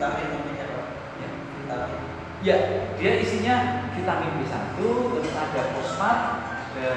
vitamin 0.00 0.32
namanya 0.32 0.64
apa 0.64 0.82
ya 1.20 1.28
vitamin. 1.60 2.00
Ya 2.40 2.56
dia 2.96 3.12
isinya 3.20 3.84
vitamin 3.92 4.40
B1 4.40 4.80
terus 4.80 5.28
ada 5.36 5.60
fosfat 5.76 6.18
ada 6.72 6.88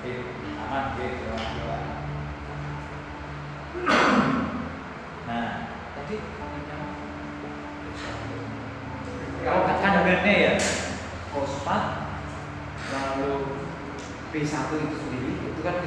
Nah, 0.00 0.16
kalau 9.44 9.60
ya 10.24 10.52
lalu 12.90 13.32
B1 14.32 14.72
itu 14.72 14.96
sendiri 14.96 15.32
itu 15.52 15.60
kan 15.60 15.84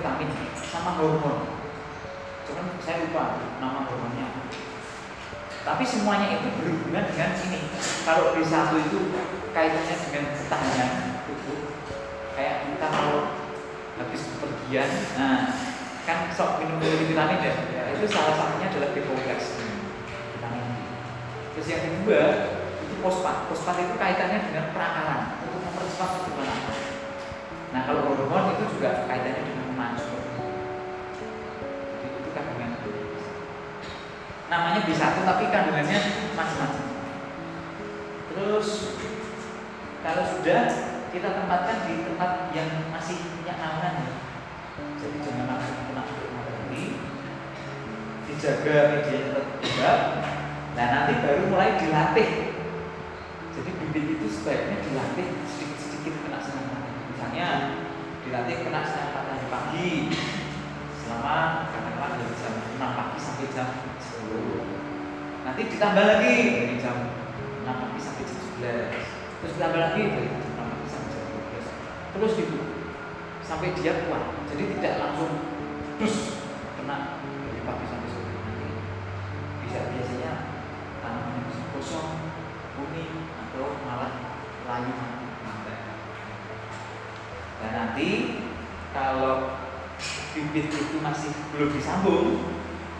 saya 2.85 2.97
lupa 3.09 3.23
nama. 3.57 3.81
Tapi 5.63 5.83
semuanya 5.87 6.37
itu 6.37 6.53
berhubungan 6.59 7.09
dengan 7.09 7.33
ini. 7.49 7.65
Kalau 8.05 8.37
B1 8.37 8.77
itu 8.77 8.99
kaitannya 9.57 9.95
dengan 10.05 10.23
ketahanan 10.37 10.91
tubuh 11.25 11.59
kayak 12.37 12.69
kita 12.69 12.87
kalau 12.93 13.42
habis 13.99 14.21
bepergian 14.35 14.89
nah 15.17 15.53
kan 16.03 16.27
sok 16.35 16.59
minum 16.59 16.81
vitamin 16.83 17.39
ya, 17.39 17.53
ya 17.71 17.83
itu 17.95 18.05
salah 18.09 18.35
satunya 18.35 18.67
adalah 18.73 18.89
kompleks 18.91 19.45
vitamin 20.37 20.65
terus 21.55 21.67
yang 21.69 21.81
kedua 21.85 22.23
itu 22.83 22.95
fosfat. 22.99 23.47
Fosfat 23.47 23.77
itu 23.79 23.95
kaitannya 23.95 24.39
dengan 24.51 24.65
perakaran 24.75 25.21
untuk 25.47 25.61
mempercepat 25.63 26.09
pertumbuhan 26.19 26.59
nah 27.73 27.81
kalau 27.89 28.01
hormon 28.11 28.53
itu 28.59 28.63
juga 28.77 29.07
kaitannya 29.09 29.41
dengan 29.47 29.65
memacu 29.71 30.13
jadi 32.03 32.15
itu 32.19 32.29
kandungan 32.35 32.71
namanya 34.53 34.85
B1 34.85 35.25
tapi 35.25 35.49
kandungannya 35.49 35.99
macam-macam. 36.37 36.85
Terus 38.29 38.67
kalau 40.05 40.23
sudah 40.29 40.92
kita 41.13 41.29
tempatkan 41.29 41.85
di 41.85 42.09
tempat 42.09 42.49
yang 42.57 42.89
masih 42.89 43.21
punya 43.37 43.53
aman 43.53 44.01
ya. 44.01 44.13
Jadi 44.97 45.17
jangan 45.21 45.45
langsung 45.45 45.85
kena 45.85 46.01
matahari. 46.09 46.85
Dijaga 48.25 48.77
media 48.97 49.17
tetap 49.29 49.45
Nah 50.73 50.85
nanti 50.89 51.13
baru 51.21 51.53
mulai 51.53 51.77
dilatih. 51.77 52.57
Jadi 53.53 53.69
bibit 53.77 54.05
itu 54.17 54.25
sebaiknya 54.25 54.81
dilatih 54.81 55.27
sedikit-sedikit 55.45 56.13
kena 56.25 56.41
sinar 56.41 56.65
matahari. 56.65 57.05
Misalnya 57.13 57.47
dilatih 58.25 58.55
kena 58.65 58.81
sinar 58.81 59.13
matahari 59.13 59.47
pagi 59.53 59.89
selama 60.97 61.69
katakanlah 61.69 62.11
dari 62.17 62.33
jam 62.41 62.53
6 62.57 62.81
pagi 62.81 63.17
sampai 63.21 63.47
jam 63.53 63.69
10. 64.01 65.45
Nanti 65.45 65.61
ditambah 65.77 66.05
lagi 66.09 66.33
dari 66.57 66.75
jam 66.81 66.97
6 67.61 67.69
pagi 67.69 67.99
sampai 68.01 68.23
jam 68.25 68.39
11 68.97 69.13
terus 69.43 69.53
ditambah 69.59 69.77
lagi 69.77 70.01
itu 70.09 70.42
terus 72.13 72.33
gitu. 72.37 72.57
Sampai 73.43 73.75
dia 73.75 74.07
kuat. 74.07 74.23
Jadi 74.53 74.63
tidak 74.79 74.93
langsung 75.01 75.31
terus 75.99 76.39
kena 76.79 77.19
dari 77.21 77.61
pagi 77.65 77.85
sampai 77.89 78.09
sore. 78.09 78.33
Bisa 79.67 79.79
biasanya 79.91 80.31
tangan 81.03 81.43
kosong 81.75 82.09
kuning 82.77 83.27
atau 83.49 83.77
malah 83.85 84.13
layu 84.63 85.13
dan 87.63 87.71
nanti 87.79 88.07
kalau 88.91 89.55
bibit 90.35 90.67
itu 90.67 90.97
masih 90.99 91.31
belum 91.55 91.71
disambung 91.71 92.43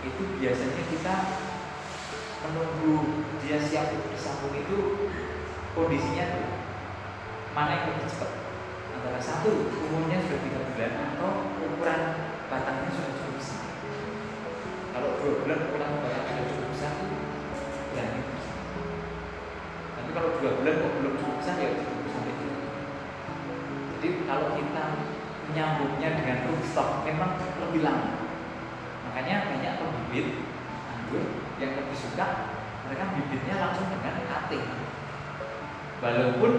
itu 0.08 0.23
biasanya 0.39 0.84
kita 0.88 1.15
menunggu 2.47 3.28
dia 3.43 3.60
siap 3.60 3.91
untuk 3.91 4.15
disambung 4.15 4.56
itu 4.56 4.78
kondisinya 5.76 6.26
tuh 6.32 6.47
mana 7.52 7.71
yang 7.76 7.91
lebih 7.91 8.08
cepat? 8.08 8.43
Satu 9.20 9.52
umurnya 9.72 10.24
sudah 10.24 10.39
tiga 10.44 10.60
bulan 10.72 10.92
atau 11.12 11.30
ukuran 11.60 12.02
batangnya 12.48 12.89
sudah 12.92 13.12
cukup 13.20 13.34
besar? 13.39 13.63
Kalau 14.96 15.10
dua 15.20 15.34
bulan 15.44 15.60
ukuran 15.68 15.89
batangnya 16.00 16.32
sudah 16.32 16.46
cukup 16.48 16.68
besar 16.72 16.92
itu 16.96 17.18
berani 17.92 18.22
tapi 19.94 20.10
kalau 20.16 20.30
dua 20.39 20.52
bulan 20.60 20.74
kok 20.80 20.94
belum 21.00 21.13
cukup 21.20 21.36
besar 21.39 21.56
ya 21.60 21.70
cukup 21.76 22.06
sampai 22.12 22.34
itu 22.34 22.48
jadi 24.00 24.08
kalau 24.28 24.48
kita 24.60 24.84
menyambungnya 25.52 26.10
dengan 26.18 26.38
rootstock 26.50 27.06
memang 27.06 27.38
lebih 27.62 27.86
lama. 27.86 28.26
Makanya 29.06 29.54
banyak 29.54 29.74
pembibit 29.78 30.28
anggur 30.89 31.24
yang 31.62 31.78
lebih 31.78 31.94
suka 31.94 32.58
mereka 32.89 33.04
bibitnya 33.13 33.56
langsung 33.62 33.88
dengan 33.94 34.26
cutting 34.28 34.66
walaupun 36.04 36.52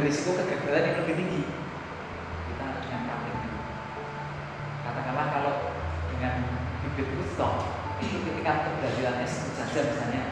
risiko 0.00 0.38
kegagalan 0.40 0.88
yang 0.88 0.96
lebih 1.04 1.14
tinggi. 1.20 1.42
Kita 2.48 2.66
dengan 2.80 3.00
cutting 3.04 3.38
katakanlah 4.82 5.26
kalau 5.28 5.54
dengan 6.16 6.34
bibit 6.80 7.08
rootstock 7.18 7.54
itu 8.00 8.16
ketika 8.24 8.72
sebut 9.28 9.54
saja 9.54 9.80
misalnya 9.92 10.22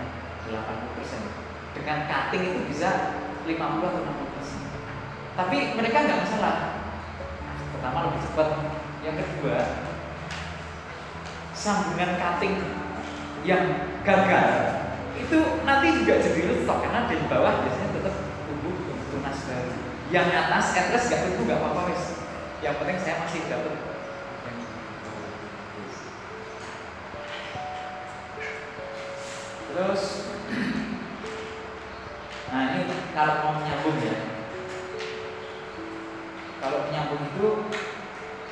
80% 0.49 1.77
dengan 1.77 1.99
cutting 2.09 2.43
itu 2.49 2.61
bisa 2.73 2.91
50 3.47 3.57
atau 3.61 4.01
60% 4.03 4.71
tapi 5.39 5.57
mereka 5.79 5.97
nggak 6.05 6.21
masalah. 6.27 6.57
Pertama 7.73 8.13
lebih 8.13 8.21
cepat. 8.29 8.49
Yang 9.01 9.17
kedua 9.25 9.59
sambungan 11.57 12.21
cutting 12.21 12.57
yang 13.45 13.65
gagal 14.05 14.49
itu 15.17 15.39
nanti 15.65 15.87
juga 16.01 16.21
jadi 16.21 16.41
rusak 16.53 16.79
karena 16.85 17.09
di 17.09 17.17
bawah 17.29 17.65
biasanya 17.65 17.97
tetap 17.97 18.15
tumbuh 18.49 18.77
tunas 19.13 19.39
baru 19.49 19.73
yang 20.11 20.27
atas 20.27 20.75
address 20.75 21.07
nggak 21.07 21.23
tumbuh 21.23 21.47
nggak 21.47 21.59
apa-apa 21.63 21.95
wes 21.95 22.19
yang 22.67 22.75
penting 22.83 22.99
saya 22.99 23.23
masih 23.23 23.47
dapat 23.47 23.79
terus 29.71 30.03
nah 32.51 32.75
ini 32.75 32.91
kalau 33.15 33.35
mau 33.47 33.53
menyambung 33.63 34.03
ya 34.03 34.19
kalau 36.59 36.91
menyambung 36.91 37.23
itu 37.31 37.49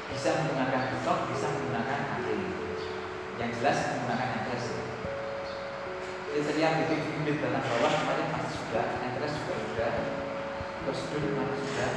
bisa 0.09 0.41
menggunakan 0.41 0.95
stok, 1.03 1.19
bisa 1.35 1.47
menggunakan 1.59 1.99
cutting 2.07 2.43
yang 3.43 3.51
jelas 3.59 3.99
menggunakan 3.99 4.31
address 4.47 4.79
jadi 6.31 6.43
tadi 6.47 6.61
yang 6.63 6.75
bikin 6.87 6.99
bibit 7.03 7.43
dalam 7.43 7.67
bawah 7.67 7.93
kemarin 7.99 8.31
masih 8.31 8.55
sudah 8.63 8.87
address 9.03 9.35
juga 9.43 9.55
sudah 9.59 10.18
prosedur 10.89 11.21
kemarin 11.21 11.53
sudah. 11.61 11.93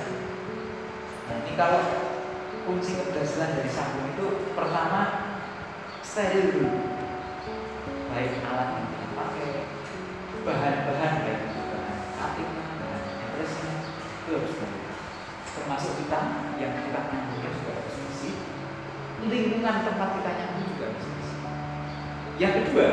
Ini 1.32 1.52
kalau 1.56 1.82
kunci 2.68 2.92
keberhasilan 3.00 3.56
dari 3.56 3.72
sambung 3.72 4.12
itu 4.12 4.52
pertama 4.52 5.02
steril 6.04 6.52
dulu. 6.52 6.72
Baik 8.12 8.44
alat 8.44 8.68
yang 8.76 8.86
kita 8.92 9.08
pakai 9.16 9.52
bahan-bahan 10.44 11.14
baik 11.24 11.40
bahan 11.72 11.98
cutting 12.20 12.52
bahan 12.52 13.02
addressnya 13.32 13.72
itu 13.96 14.30
harus 14.36 14.54
termasuk 15.56 15.94
kita 16.04 16.20
yang 16.60 16.74
kita 16.76 17.00
nyambungnya 17.08 17.50
juga 17.56 17.72
harus 17.80 17.96
bersih 17.96 18.36
lingkungan 19.32 19.76
tempat 19.88 20.10
kita 20.20 20.32
nyambung 20.36 20.68
juga 20.76 20.86
harus 20.92 21.08
bersih 21.08 21.40
yang 22.44 22.54
kedua 22.60 22.88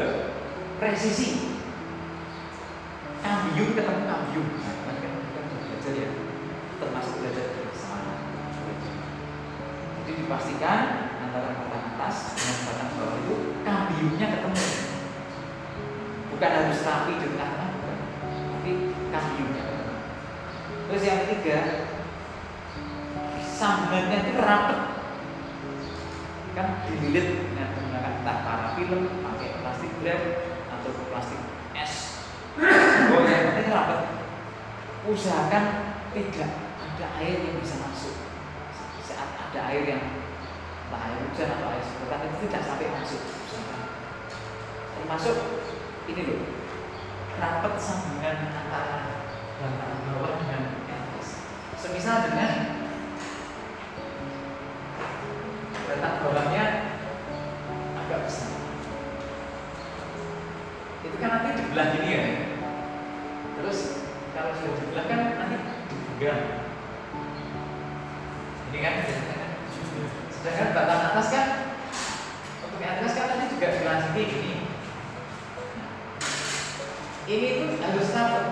presisi. 0.78 1.58
Kambium 3.18 3.74
ketemu 3.74 4.02
kambium 4.06 4.46
nah, 4.62 4.74
kan 4.78 4.94
kita 4.94 5.40
sudah 5.42 5.58
belajar 5.58 5.92
ya 5.98 6.08
termasuk 6.78 7.14
belajar 7.18 7.44
dari 7.50 7.68
kesalahan 7.74 8.20
jadi 10.06 10.17
dipastikan 10.28 11.08
antara 11.24 11.56
batang 11.56 11.96
atas 11.96 12.36
dengan 12.36 12.56
batang 12.68 12.90
bawah 13.00 13.16
itu 13.16 13.34
kambiumnya 13.64 14.26
ketemu. 14.28 14.64
Bukan 16.36 16.50
harus 16.52 16.84
rapi 16.84 17.12
di 17.16 17.26
tengah-tengah 17.32 17.70
tapi 18.28 18.70
kambiumnya 19.08 19.62
ketemu. 19.64 19.94
Terus 20.84 21.02
yang 21.08 21.18
ketiga 21.24 21.58
sambungannya 23.40 24.18
itu 24.28 24.32
rapat 24.36 24.78
kan 26.52 26.84
dililit 26.84 27.26
dengan 27.48 27.72
menggunakan 27.72 28.12
entah 28.20 28.38
parafilm 28.44 29.02
pakai 29.24 29.48
plastik 29.64 29.92
wrap 30.04 30.22
atau 30.68 30.90
plastik 31.08 31.40
es 31.72 32.20
oh 33.16 33.24
yang 33.24 33.56
penting 33.56 33.72
rapat 33.72 34.00
usahakan 35.08 35.64
tidak 36.12 36.52
ada 36.84 37.06
air 37.16 37.48
yang 37.48 37.56
bisa 37.64 37.80
masuk. 37.80 38.28
Saat 39.08 39.40
ada 39.40 39.72
air 39.72 39.88
yang 39.88 40.17
entah 40.88 41.04
air 41.04 41.20
hujan 41.20 41.52
atau 41.52 41.68
air 41.68 41.84
semprotan 41.84 42.24
itu 42.24 42.36
tidak 42.48 42.64
sampai 42.64 42.88
masuk. 42.96 43.20
Termasuk 44.96 45.36
ini 46.08 46.22
loh 46.24 46.40
rapat 47.36 47.76
sambungan 47.76 48.36
antara 48.48 49.20
batang 49.60 50.00
bawah 50.08 50.32
dengan 50.40 50.80
atas 50.88 51.44
semisal 51.76 52.24
dengan 52.32 52.52
batang 55.92 56.16
bawahnya 56.24 56.64
agak 58.00 58.20
besar. 58.24 58.52
Itu 61.04 61.16
kan 61.20 61.28
nanti 61.36 61.48
dibelah 61.52 61.86
gini 62.00 62.08
ya. 62.16 62.22
Terus 63.60 64.08
kalau 64.32 64.56
sudah 64.56 64.72
dibelah 64.80 65.04
kan 65.04 65.20
nanti 65.36 65.56
dipegang 65.92 66.57
ini 77.28 77.60
tuh 77.60 77.76
harus 77.84 78.08
rapat 78.16 78.44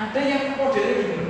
ada 0.00 0.20
yang 0.24 0.56
modelnya 0.56 1.04
gini 1.04 1.25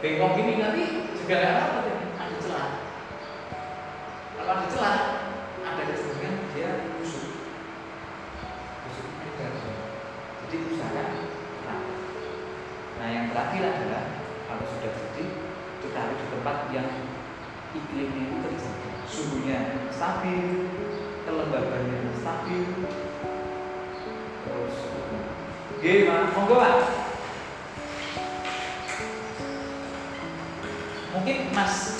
bengkok 0.00 0.32
gini 0.32 0.52
nanti 0.56 0.84
juga 1.12 1.34
nggak 1.36 1.54
ya 1.60 1.64
ada 2.16 2.36
celah. 2.40 2.68
Kalau 4.32 4.52
ada 4.56 4.66
celah 4.72 4.98
ada 5.60 5.82
kecenderungan 5.84 6.34
dia 6.56 6.70
busuk. 6.96 7.28
Busuk 8.88 9.08
jadi 10.48 10.56
usahakan 10.72 11.08
rapat 11.68 11.98
nah 13.00 13.08
yang 13.12 13.24
terakhir 13.28 13.62
adalah 13.64 14.04
kalau 14.48 14.64
sudah 14.64 14.92
jadi 14.92 15.24
ditaruh 15.84 16.16
di 16.16 16.26
tempat 16.32 16.56
yang 16.72 16.88
iklimnya 17.76 18.24
itu 18.24 18.36
terjaga. 18.40 18.90
Suhunya 19.04 19.58
stabil 19.92 20.64
kelembabannya 21.28 22.16
stabil. 22.16 22.64
Terus 24.48 24.76
gimana? 25.84 26.32
Monggo 26.32 26.56
pak 26.56 26.99
mungkin 31.50 31.66
mas. 31.66 31.98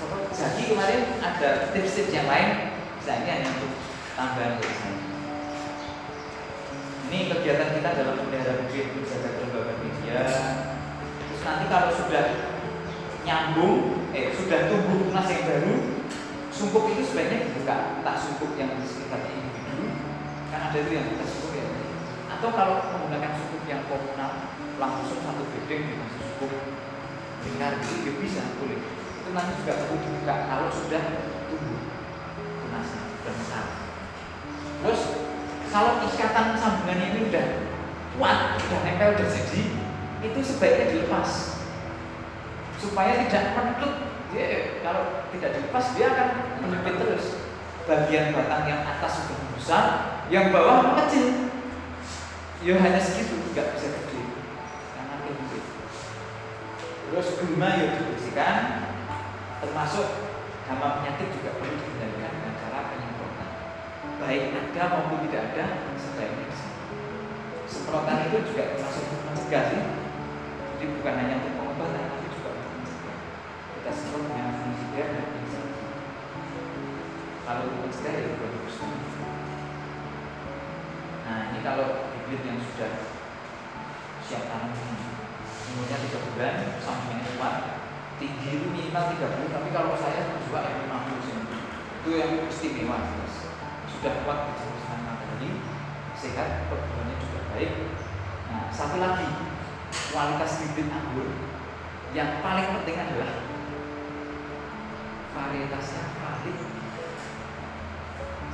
Sobat 0.00 0.32
Zaki 0.32 0.72
kemarin 0.72 1.20
ada 1.20 1.68
tips-tips 1.76 2.16
yang 2.16 2.24
lain. 2.24 2.80
Bisa 2.96 3.20
ini 3.20 3.28
hanya 3.28 3.48
untuk 3.52 3.72
tambahan 4.16 4.56
saya. 4.56 4.96
Ini 7.12 7.18
kegiatan 7.28 7.68
kita 7.76 7.90
dalam 7.92 8.16
memelihara 8.16 8.64
bibit 8.64 8.96
menjaga 8.96 9.28
kelembaban 9.36 9.76
media. 9.84 10.24
Terus 11.20 11.42
nanti 11.44 11.64
kalau 11.68 11.90
sudah 11.92 12.24
nyambung 13.28 14.08
eh 14.16 14.32
sudah 14.32 14.72
tumbuh 14.72 15.04
tunas 15.04 15.28
yang 15.28 15.44
baru 15.44 15.74
sungkup 16.48 16.88
itu 16.96 17.04
sebaiknya 17.04 17.52
dibuka 17.52 18.00
tak 18.00 18.16
sungkup 18.24 18.56
yang 18.56 18.72
di 18.80 18.88
sekitarnya 18.88 19.36
individu. 19.36 20.00
Kan 20.48 20.72
ada 20.72 20.78
itu 20.80 20.92
yang 20.96 21.06
kita 21.12 21.24
sungkup 21.28 21.52
ya. 21.60 21.66
Atau 22.32 22.48
kalau 22.56 22.76
menggunakan 22.88 23.36
sukuk 23.36 23.68
yang 23.68 23.84
komunal 23.84 24.56
langsung 24.80 25.20
satu 25.20 25.44
bedeng 25.52 25.92
dikasih 25.92 26.20
sukuk 26.32 26.71
lingkar 27.42 27.72
gitu 27.82 28.06
ya 28.06 28.12
bisa 28.18 28.42
boleh. 28.58 28.80
Itu 29.22 29.30
nanti 29.34 29.52
juga 29.62 29.72
perlu 29.82 29.96
dibuka 29.98 30.34
kalau 30.46 30.68
sudah 30.70 31.02
tumbuh 31.50 31.80
tunasnya 32.62 33.00
sudah 33.18 33.34
besar. 33.38 33.64
Terus 34.82 35.02
kalau 35.70 35.92
ikatan 36.06 36.46
sambungannya 36.58 37.06
ini 37.14 37.20
udah 37.30 37.46
kuat 38.18 38.38
udah 38.60 38.80
nempel 38.84 39.16
udah 39.16 39.28
jadi 39.28 39.62
itu 40.22 40.38
sebaiknya 40.42 40.86
dilepas. 40.94 41.30
Supaya 42.78 43.26
tidak 43.26 43.54
menekut 43.54 43.92
dia 44.34 44.80
kalau 44.82 45.26
tidak 45.30 45.50
dilepas 45.58 45.86
dia 45.94 46.06
akan 46.10 46.28
menyempit 46.62 46.94
terus. 46.98 47.26
Bagian 47.82 48.30
batang 48.30 48.70
yang 48.70 48.86
atas 48.86 49.26
sudah 49.26 49.38
besar 49.58 49.84
yang 50.30 50.54
bawah 50.54 50.94
kecil. 51.02 51.50
Ya 52.62 52.78
hanya 52.78 53.02
segitu 53.02 53.42
nggak 53.50 53.74
bisa 53.74 54.11
terus 57.12 57.36
gulma 57.36 57.76
ya 57.76 57.92
dibersihkan 57.92 58.88
termasuk 59.60 60.32
hama 60.64 61.04
penyakit 61.04 61.28
juga 61.36 61.60
perlu 61.60 61.76
dikendalikan 61.76 62.32
dengan 62.40 62.54
cara 62.56 62.88
penyemprotan. 62.88 63.50
Baik 64.16 64.42
ada 64.56 64.82
maupun 64.88 65.28
tidak 65.28 65.52
ada 65.52 65.64
sebaiknya 66.00 66.48
semprotan 67.68 68.32
itu 68.32 68.48
juga 68.48 68.72
termasuk 68.72 69.04
mencegah 69.28 69.64
sih. 69.68 69.84
Jadi 70.72 70.84
bukan 70.96 71.14
hanya 71.20 71.34
untuk 71.44 71.52
pengobatan 71.60 72.04
tapi 72.16 72.26
juga 72.32 72.48
untuk 72.56 72.72
mencegah. 72.80 73.16
Kita 73.76 73.90
semprot 73.92 74.24
dengan 74.32 74.56
fungisida 74.56 75.02
dan 75.12 75.26
insektisida 75.36 75.96
kalau 77.44 77.62
untuk 77.68 77.80
mencegah 77.92 78.14
ya 78.16 78.28
bagus 78.40 78.76
nah 81.22 81.38
ini 81.52 81.60
kalau 81.60 82.08
bibit 82.08 82.40
yang 82.48 82.58
sudah 82.64 82.92
siap 84.24 84.42
tanam 84.48 85.11
umurnya 85.72 85.96
tiga 86.04 86.18
bulan 86.20 86.54
sampingnya 86.84 87.28
kuat 87.40 87.56
tinggi 88.20 88.60
itu 88.60 88.66
minimal 88.68 89.16
30 89.16 89.56
tapi 89.56 89.68
kalau 89.72 89.96
saya 89.96 90.36
juga 90.36 90.60
yang 90.68 90.84
50 90.84 91.24
cm 91.24 91.42
itu 92.02 92.10
yang 92.12 92.32
istimewa 92.46 92.96
jelas 93.08 93.34
sudah 93.88 94.14
kuat 94.22 94.38
jenis 94.52 94.84
matahari 94.86 95.50
sehat 96.18 96.70
pertumbuhannya 96.70 97.16
juga 97.18 97.40
baik. 97.50 97.72
Nah 98.52 98.70
satu 98.70 99.02
lagi 99.02 99.26
kualitas 100.14 100.62
bibit 100.62 100.86
anggur 100.92 101.28
yang 102.14 102.38
paling 102.44 102.68
penting 102.78 102.96
adalah 103.00 103.32
varietasnya 105.34 106.02
valid. 106.20 106.56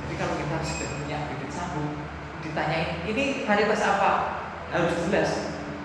Jadi 0.01 0.13
kalau 0.17 0.35
kita 0.39 0.57
sudah 0.65 0.89
punya 0.97 1.17
bibit 1.29 1.51
sambung 1.53 1.93
ditanyain 2.41 3.05
ini 3.05 3.45
varietas 3.45 3.85
apa? 3.85 4.11
Harus 4.73 4.97
jelas 5.05 5.29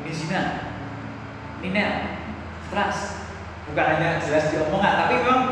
ini 0.00 0.12
zina 0.12 0.63
ini 1.64 1.80
trust 2.68 3.24
bukan 3.72 3.86
hanya 3.96 4.20
jelas 4.20 4.52
di 4.52 4.60
omongan 4.60 4.94
tapi 5.00 5.24
memang 5.24 5.42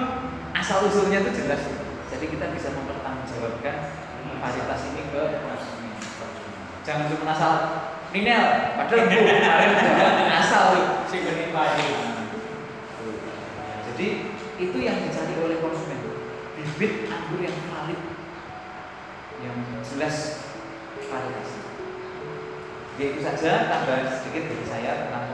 asal 0.52 0.84
usulnya 0.84 1.24
itu 1.24 1.32
jelas. 1.44 1.64
Jadi 2.12 2.24
kita 2.28 2.52
bisa 2.52 2.68
mempertanggungjawabkan 2.76 3.76
varietas 4.42 4.80
ini 4.92 5.02
ke 5.08 5.22
konsumen. 5.40 5.96
Jangan 6.84 7.08
cuma 7.08 7.32
asal 7.32 7.52
Ninel, 8.12 8.76
padahal 8.76 9.08
bu, 9.08 9.18
kemarin 9.24 9.72
udah 9.72 10.36
asal. 10.36 10.66
Si 11.08 11.24
Jadi 13.92 14.06
itu 14.60 14.78
yang 14.80 15.00
dicari 15.00 15.34
oleh 15.40 15.56
konsumen. 15.64 16.00
Bibit 16.52 17.08
anggur 17.08 17.40
yang 17.40 17.56
valid. 17.72 18.00
Yang 19.40 19.56
jelas 19.88 20.16
varietasnya 21.08 21.62
ya 23.00 23.06
itu 23.08 23.20
saja 23.24 23.72
tambah 23.72 23.98
sedikit 24.20 24.52
dari 24.52 24.66
saya 24.68 24.92
tentang 25.08 25.24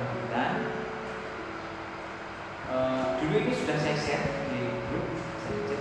e, 2.68 2.76
dulu 3.22 3.34
ini 3.42 3.52
sudah 3.54 3.76
saya 3.78 3.96
share 3.96 4.26
di 4.50 4.60
grup 4.90 5.06
saya 5.42 5.60
cek 5.66 5.80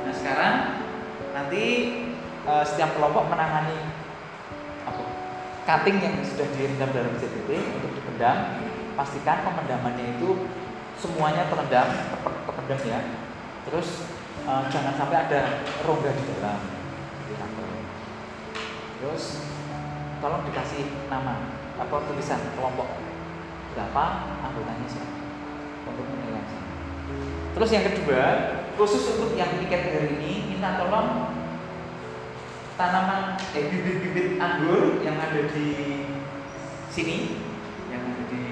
nah 0.00 0.14
sekarang 0.14 0.54
nanti 1.36 1.64
e, 2.44 2.52
setiap 2.66 2.96
kelompok 2.96 3.28
menangani 3.28 3.78
apa? 4.86 5.02
Cutting 5.68 5.98
yang 6.00 6.16
sudah 6.24 6.46
direndam 6.56 6.90
dalam 6.90 7.14
CPT 7.20 7.50
untuk 7.78 7.90
dipendam 7.94 8.36
pastikan 8.98 9.46
pemendamannya 9.46 10.18
itu 10.18 10.48
semuanya 11.00 11.48
terendam 11.48 11.88
terpendam 12.24 12.80
ya. 12.84 13.00
Terus 13.68 14.08
e, 14.44 14.52
jangan 14.72 14.94
sampai 14.96 15.16
ada 15.28 15.40
rongga 15.84 16.12
di 16.16 16.24
dalam. 16.36 16.80
Terus 19.00 19.40
tolong 20.20 20.44
dikasih 20.44 20.84
nama 21.08 21.59
apa 21.80 21.96
tulisan 22.04 22.40
kelompok 22.52 23.00
berapa 23.72 24.04
anggotanya 24.44 24.84
siapa 24.84 25.16
untuk 25.88 26.04
menilai. 26.12 26.44
Terus 27.56 27.70
yang 27.72 27.84
kedua 27.88 28.24
khusus 28.76 29.16
untuk 29.16 29.32
yang 29.32 29.48
piket 29.56 29.88
hari 29.88 30.20
ini 30.20 30.32
minta 30.52 30.76
tolong 30.76 31.32
tanaman 32.76 33.40
eh 33.56 33.64
bibit-bibit 33.72 34.36
anggur 34.36 35.00
yang 35.00 35.16
ada 35.16 35.40
di 35.52 35.68
sini 36.92 37.40
yang 37.88 38.04
ada 38.04 38.22
di 38.28 38.44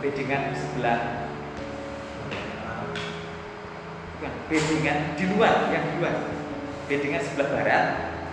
bedengan 0.00 0.56
sebelah. 0.56 1.28
Bukan 4.16 4.32
bedengan 4.48 4.98
di 5.18 5.24
luar 5.28 5.68
yang 5.68 5.84
di 5.92 5.92
luar. 6.00 6.16
Bedengan 6.88 7.20
sebelah 7.20 7.48
barat. 7.52 7.86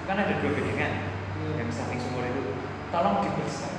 Kan 0.08 0.18
ada 0.18 0.34
dua 0.42 0.52
bedengan 0.56 0.92
yang 1.60 1.70
samping 1.70 2.02
sumur 2.02 2.24
itu. 2.26 2.56
Tolong 2.90 3.22
dibersihkan 3.22 3.79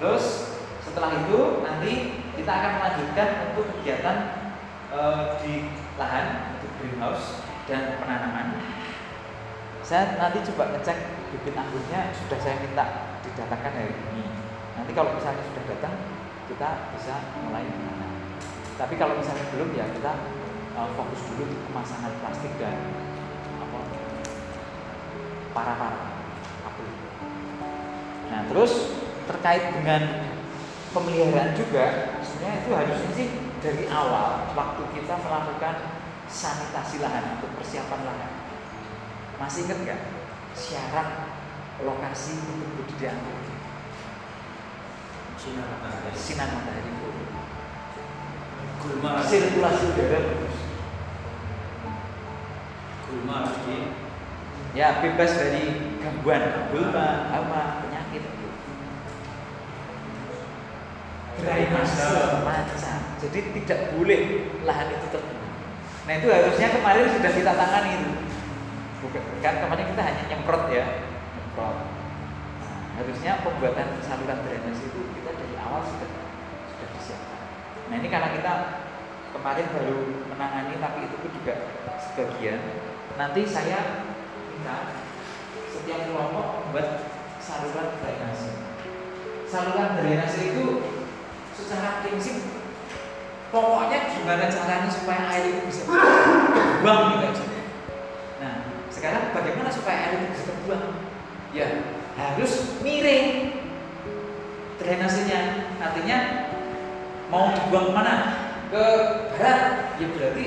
terus 0.00 0.56
setelah 0.80 1.12
itu 1.22 1.60
nanti 1.62 1.92
kita 2.34 2.50
akan 2.50 2.72
melanjutkan 2.80 3.28
untuk 3.52 3.68
kegiatan 3.78 4.16
e, 4.88 5.00
di 5.44 5.52
lahan 6.00 6.56
untuk 6.56 6.72
greenhouse 6.80 7.44
dan 7.68 8.00
penanaman. 8.00 8.58
Saya 9.84 10.16
nanti 10.16 10.40
coba 10.50 10.72
ngecek 10.72 10.98
bibit 11.30 11.54
anggurnya 11.54 12.10
sudah 12.16 12.38
saya 12.40 12.58
minta 12.64 13.12
didatangkan 13.22 13.72
hari 13.76 13.92
ini. 13.92 14.24
Nanti 14.74 14.90
kalau 14.96 15.12
misalnya 15.14 15.44
sudah 15.46 15.64
datang 15.68 15.94
kita 16.48 16.68
bisa 16.96 17.14
mulai 17.44 17.68
menanam. 17.68 18.12
Tapi 18.80 18.94
kalau 18.96 19.14
misalnya 19.20 19.44
belum 19.52 19.70
ya 19.76 19.86
kita 19.92 20.12
uh, 20.74 20.88
fokus 20.96 21.20
dulu 21.30 21.44
di 21.44 21.56
pemasangan 21.68 22.12
plastik 22.24 22.56
dan 22.56 22.80
apa 23.60 23.78
para-para 25.52 26.00
apel. 26.64 26.88
Nah 28.32 28.40
terus 28.48 28.72
terkait 29.28 29.74
dengan 29.74 30.30
pemeliharaan 30.94 31.52
juga 31.56 32.16
sebenarnya 32.24 32.56
itu 32.64 32.70
harusnya 32.72 33.10
sih 33.16 33.28
dari 33.60 33.84
awal 33.90 34.52
waktu 34.56 34.82
kita 34.96 35.14
melakukan 35.20 35.74
sanitasi 36.30 37.02
lahan 37.02 37.36
atau 37.36 37.48
persiapan 37.58 38.00
lahan. 38.06 38.32
Masih 39.40 39.68
ingat 39.68 39.78
nggak 39.84 40.00
syarat 40.56 41.08
lokasi 41.80 42.44
untuk 42.44 42.80
budidaya 42.80 43.16
anggur 43.16 43.40
sinar 45.40 45.64
matahari. 45.64 46.12
Sinar 46.12 46.48
matahari. 46.52 46.92
Gulma 48.80 49.20
sirkulasi 49.20 49.92
udara 49.92 50.18
bagus 50.24 50.56
gulma 53.10 53.34
harus 53.42 53.58
di 53.66 53.76
ya 54.72 55.02
bebas 55.02 55.34
dari 55.34 55.92
gangguan 55.98 56.70
gulma 56.70 57.28
hama 57.34 57.89
drainase 61.42 62.30
jadi 63.20 63.52
tidak 63.52 63.80
boleh 63.92 64.48
lahan 64.64 64.88
itu 64.96 65.06
terkena. 65.12 65.48
Nah 66.08 66.12
itu 66.16 66.26
harusnya 66.32 66.68
kemarin 66.72 67.06
sudah 67.12 67.32
kita 67.36 67.52
tangani 67.52 67.90
itu. 68.00 68.10
Bukan 69.04 69.22
kan 69.44 69.54
kemarin 69.60 69.86
kita 69.92 70.02
hanya 70.04 70.22
nyemprot 70.24 70.64
ya 70.72 70.84
nyemprot. 71.36 71.76
Nah, 72.64 72.80
harusnya 72.96 73.32
pembuatan 73.44 74.00
saluran 74.00 74.40
drainase 74.40 74.88
itu 74.88 75.00
kita 75.20 75.30
dari 75.36 75.54
awal 75.60 75.84
sudah 75.84 76.08
sudah 76.72 76.88
disiapkan. 76.96 77.42
Nah 77.92 77.96
ini 78.00 78.08
karena 78.08 78.28
kita 78.40 78.52
kemarin 79.36 79.66
baru 79.68 79.98
menangani 80.32 80.74
tapi 80.80 80.98
itu 81.12 81.16
pun 81.20 81.30
juga 81.36 81.54
sebagian. 82.00 82.60
Nanti 83.20 83.40
saya 83.44 84.08
minta 84.48 84.96
setiap 85.68 86.08
kelompok 86.08 86.46
membuat 86.64 86.88
saluran 87.36 88.00
drainase. 88.00 88.52
Saluran 89.44 90.00
drainase 90.00 90.40
itu 90.56 90.89
secara 91.60 92.00
prinsip 92.00 92.40
pokoknya 93.52 94.14
gimana 94.14 94.46
caranya 94.46 94.88
supaya 94.88 95.26
air 95.34 95.44
itu 95.52 95.60
bisa 95.68 95.82
terbuang 95.84 97.00
gitu 97.18 97.24
aja. 97.28 97.44
Nah 98.40 98.54
sekarang 98.88 99.34
bagaimana 99.34 99.68
supaya 99.68 99.96
air 100.08 100.12
itu 100.22 100.26
bisa 100.32 100.44
terbuang 100.48 100.86
ya 101.50 101.66
harus 102.14 102.78
miring 102.80 103.58
drainasenya 104.78 105.66
artinya 105.82 106.18
mau 107.28 107.52
dibuang 107.52 107.90
ke 107.90 107.92
mana? 107.92 108.14
Ke 108.70 108.84
barat. 109.34 109.60
Ya 110.00 110.06
berarti 110.16 110.44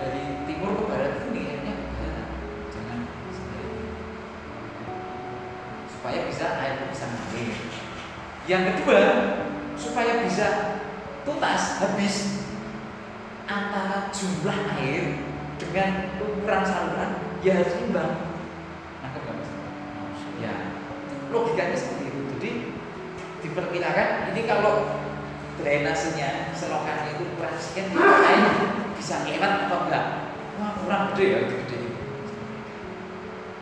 dari 0.00 0.22
timur 0.48 0.74
ke 0.74 0.84
barat 0.88 1.20
itu 1.20 1.26
niatnya 1.36 1.74
barat 2.00 2.26
jangan 2.72 2.98
sebaliknya 3.30 3.92
supaya 5.92 6.18
bisa 6.26 6.46
air 6.64 6.88
bisa 6.88 7.04
mengalir 7.06 7.54
yang 8.48 8.62
kedua 8.72 9.04
supaya 9.80 10.20
bisa 10.20 10.76
tuntas 11.24 11.80
habis 11.80 12.44
antara 13.48 14.12
jumlah 14.12 14.58
air 14.76 15.24
dengan 15.56 16.12
ukuran 16.20 16.62
saluran 16.62 17.10
ya 17.40 17.64
harus 17.64 17.80
imbang. 17.80 18.36
Nangkep 19.00 19.22
nggak 19.24 19.36
mas? 19.40 19.50
Ya. 20.44 20.54
Logikanya 21.32 21.76
seperti 21.80 22.12
itu. 22.12 22.20
Jadi 22.36 22.50
diperkirakan 23.40 24.36
ini 24.36 24.44
kalau 24.44 25.00
drainasenya 25.56 26.52
selokannya 26.52 27.16
itu 27.16 27.24
ya 27.40 27.88
air 27.96 28.44
bisa 29.00 29.24
lewat 29.24 29.68
atau 29.68 29.88
enggak? 29.88 30.06
Wah 30.60 30.76
kurang 30.84 31.02
gede 31.12 31.24
ya 31.24 31.38
itu 31.48 31.54
gede 31.64 31.78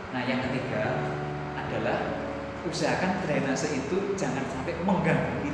nah 0.08 0.24
yang 0.24 0.40
ketiga 0.40 1.04
adalah 1.52 2.16
usahakan 2.64 3.22
drainase 3.22 3.76
itu 3.76 4.16
jangan 4.16 4.40
sampai 4.48 4.72
mengganggu 4.82 5.46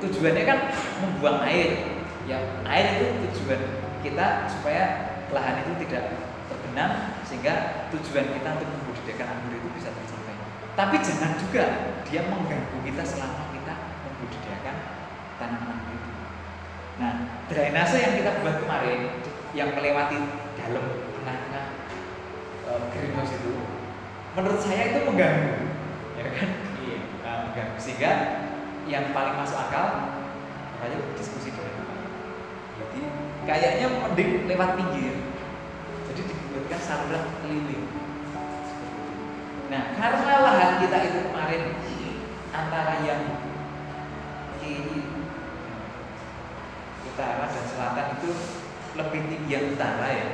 tujuannya 0.00 0.44
kan 0.48 0.58
membuang 1.04 1.44
air. 1.44 2.00
Ya 2.28 2.38
air 2.64 2.86
itu 3.00 3.06
tujuan 3.28 3.60
kita 4.00 4.48
supaya 4.48 4.82
lahan 5.30 5.62
itu 5.66 5.72
tidak 5.86 6.16
tergenang 6.50 7.14
sehingga 7.22 7.86
tujuan 7.94 8.26
kita 8.34 8.48
untuk 8.58 8.68
membudidayakan 8.70 9.26
anggur 9.38 9.52
itu 9.60 9.68
bisa 9.76 9.88
tercapai. 9.92 10.34
Tapi 10.74 10.96
jangan 11.04 11.32
juga 11.38 11.64
dia 12.08 12.26
mengganggu 12.26 12.78
kita 12.82 13.02
selama 13.06 13.52
kita 13.54 13.74
membudidayakan 14.08 14.76
tanaman 15.38 15.76
anggur 15.78 15.94
itu. 15.94 16.10
Nah 16.98 17.12
drainase 17.46 17.96
yang 18.02 18.14
kita 18.18 18.30
buat 18.42 18.56
kemarin 18.62 19.00
yang 19.54 19.74
melewati 19.74 20.18
dalam 20.54 20.86
tengah-tengah 21.10 21.66
e, 22.66 22.70
greenhouse 22.94 23.34
itu 23.34 23.52
menurut 24.38 24.60
saya 24.62 24.82
itu 24.94 24.98
mengganggu 25.02 25.54
ya 26.14 26.24
kan? 26.30 26.48
Iya 26.86 26.98
nah, 27.26 27.36
mengganggu. 27.50 27.76
Sehingga 27.82 28.10
yang 28.88 29.12
paling 29.12 29.34
masuk 29.36 29.58
akal 29.58 30.16
ayo 30.80 30.98
diskusi 31.18 31.52
Pak 31.52 31.80
jadi 32.80 33.00
kayaknya 33.44 33.86
mending 33.92 34.48
lewat 34.48 34.70
pinggir. 34.80 35.14
Jadi 36.10 36.20
dibuatkan 36.26 36.80
saluran 36.80 37.24
keliling. 37.44 37.86
Nah 39.70 39.94
karena 39.94 40.34
lahan 40.42 40.70
kita 40.82 40.98
itu 41.06 41.18
kemarin 41.30 41.62
antara 42.50 42.94
yang 43.06 43.22
kiri 44.58 45.06
utara 47.06 47.46
dan 47.46 47.64
selatan 47.70 48.06
itu 48.18 48.30
lebih 48.98 49.20
tinggi 49.30 49.50
yang 49.54 49.64
utara 49.76 50.08
ya. 50.10 50.28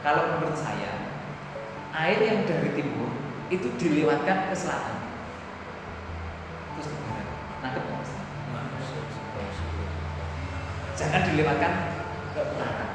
Kalau 0.00 0.22
menurut 0.34 0.56
saya 0.56 1.12
air 1.92 2.18
yang 2.24 2.48
dari 2.48 2.72
timur 2.72 3.12
itu 3.52 3.68
dilewatkan 3.76 4.48
ke 4.48 4.56
selatan 4.56 5.01
nangkep 7.62 7.84
mas. 7.94 8.12
Jangan 10.98 11.22
dilewatkan 11.30 11.72
ke 12.34 12.40
utara. 12.42 12.86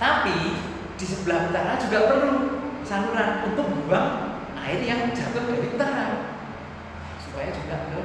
Tapi 0.00 0.38
di 0.98 1.06
sebelah 1.06 1.52
utara 1.52 1.76
juga 1.76 1.98
perlu 2.10 2.32
saluran 2.82 3.30
untuk 3.52 3.66
buang 3.84 4.40
air 4.58 4.80
yang 4.82 5.12
jatuh 5.12 5.44
dari 5.46 5.68
utara. 5.68 6.32
Supaya 7.22 7.52
juga 7.52 7.76
ke 7.92 8.00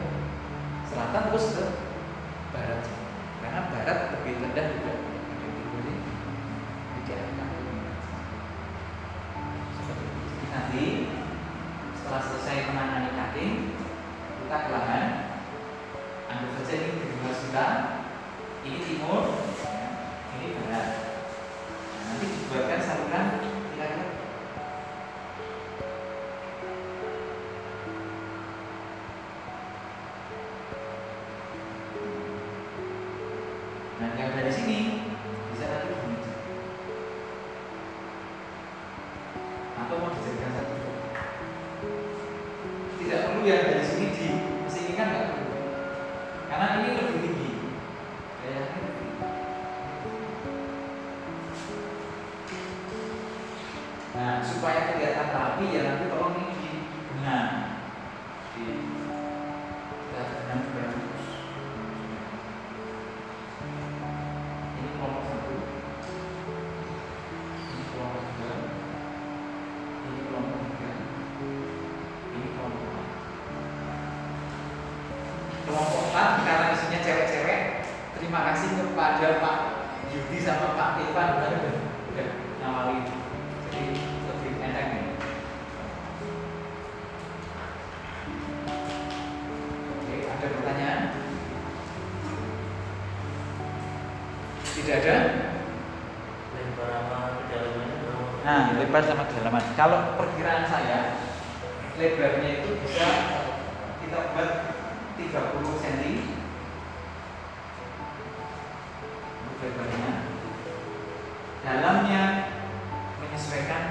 selatan 0.91 1.23
terus 1.32 1.47
ke 1.56 1.65
barat. 2.52 2.82
Karena 3.39 3.60
barat 3.71 3.97
lebih 4.19 4.34
rendah 4.43 4.67
juga 4.78 4.93
nanti 10.54 11.10
setelah 11.97 12.21
selesai 12.21 12.58
menangani 12.69 13.10
cutting 13.13 13.54
kita 14.41 14.58
ke 14.58 14.69
ada 90.43 90.60
pertanyaan? 90.60 91.01
Tidak 94.75 94.95
ada? 94.99 95.17
Lebar 96.51 96.91
sama 96.99 97.32
kedalamannya 97.39 97.97
berapa? 98.03 98.25
Nah, 98.43 98.63
lebar 98.75 99.03
sama 99.08 99.23
kedalaman. 99.32 99.63
Kalau 99.79 99.99
perkiraan 100.19 100.67
saya, 100.67 100.99
lebarnya 101.95 102.49
itu 102.60 102.69
bisa 102.84 103.08
kita 104.03 104.19
buat 104.36 104.51
30 105.15 105.79
cm. 105.79 106.03
Lebarnya. 109.63 110.12
Dalamnya 111.63 112.23
menyesuaikan 113.23 113.84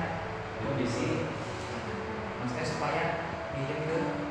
kondisi. 0.60 1.32
Maksudnya 2.44 2.66
supaya 2.68 3.04
mirip 3.56 3.80
ke 3.88 4.21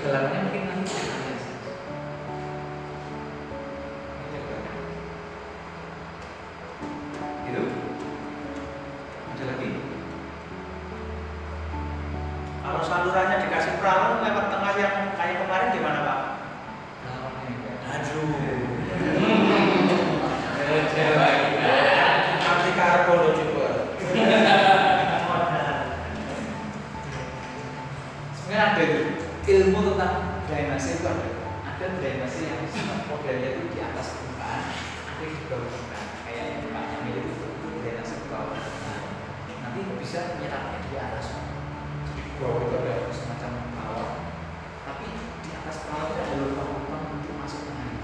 kedalamannya 0.00 0.40
mungkin 0.48 0.64
nanti 0.70 0.94
bisa 40.12 40.36
menyerapnya 40.36 40.84
di 40.92 40.96
atas. 41.00 41.24
Jadi 42.04 42.20
di 42.20 42.32
bawah 42.36 42.68
itu 42.68 42.76
ada 42.84 43.08
semacam 43.16 43.64
kawah, 43.72 44.10
tapi 44.84 45.08
di 45.40 45.50
atas 45.56 45.88
kawah 45.88 46.12
itu 46.12 46.20
ada 46.20 46.34
lubang-lubang 46.36 47.16
untuk 47.16 47.32
masuk 47.40 47.64
ke 47.64 47.72
air. 47.72 47.96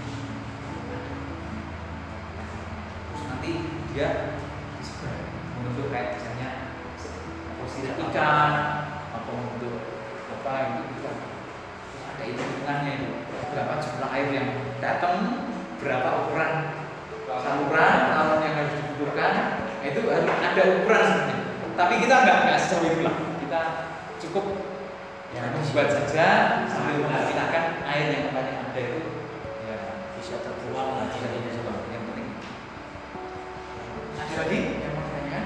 Terus 3.12 3.22
nanti 3.28 3.50
dia 3.92 4.40
membentuk 5.52 5.92
kayak 5.92 6.16
misalnya 6.16 6.48
fosil 7.60 7.92
ikan. 7.92 8.52
atau 9.12 9.32
membentuk 9.36 9.76
apa 10.32 10.52
gitu 10.64 10.80
bisa 10.96 11.12
Terus 11.12 12.02
ada 12.08 12.22
hitungannya 12.24 12.92
itu 13.04 13.08
berapa 13.52 13.72
jumlah 13.84 14.08
air 14.16 14.28
yang 14.32 14.48
datang 14.80 15.16
berapa 15.76 16.08
ukuran. 16.24 16.52
Saluran 17.28 17.96
itu 19.88 20.00
harus 20.08 20.24
ada 20.24 20.62
ukuran 20.72 21.04
sebenarnya 21.04 21.37
tapi 21.78 22.02
kita 22.02 22.14
nggak 22.26 22.38
nggak 22.42 22.58
sejauh 22.58 22.90
itulah 22.90 23.14
kita 23.38 23.62
cukup 24.18 24.44
ya 25.30 25.46
buat 25.54 25.88
saja 25.94 26.26
sambil 26.66 27.06
memperkirakan 27.06 27.86
air 27.86 28.06
yang 28.18 28.24
kemarin 28.34 28.66
ada 28.66 28.80
itu 28.82 29.02
ya 29.62 29.78
bisa 30.18 30.42
terbuang 30.42 30.98
lah 30.98 31.06
tidak 31.14 31.30
jadinya 31.38 31.52
coba 31.54 31.72
yang 31.94 32.02
penting 32.10 32.28
ada 34.18 34.34
lagi 34.42 34.58
yang 34.82 34.92
mau 34.98 35.06
ditanyakan 35.06 35.44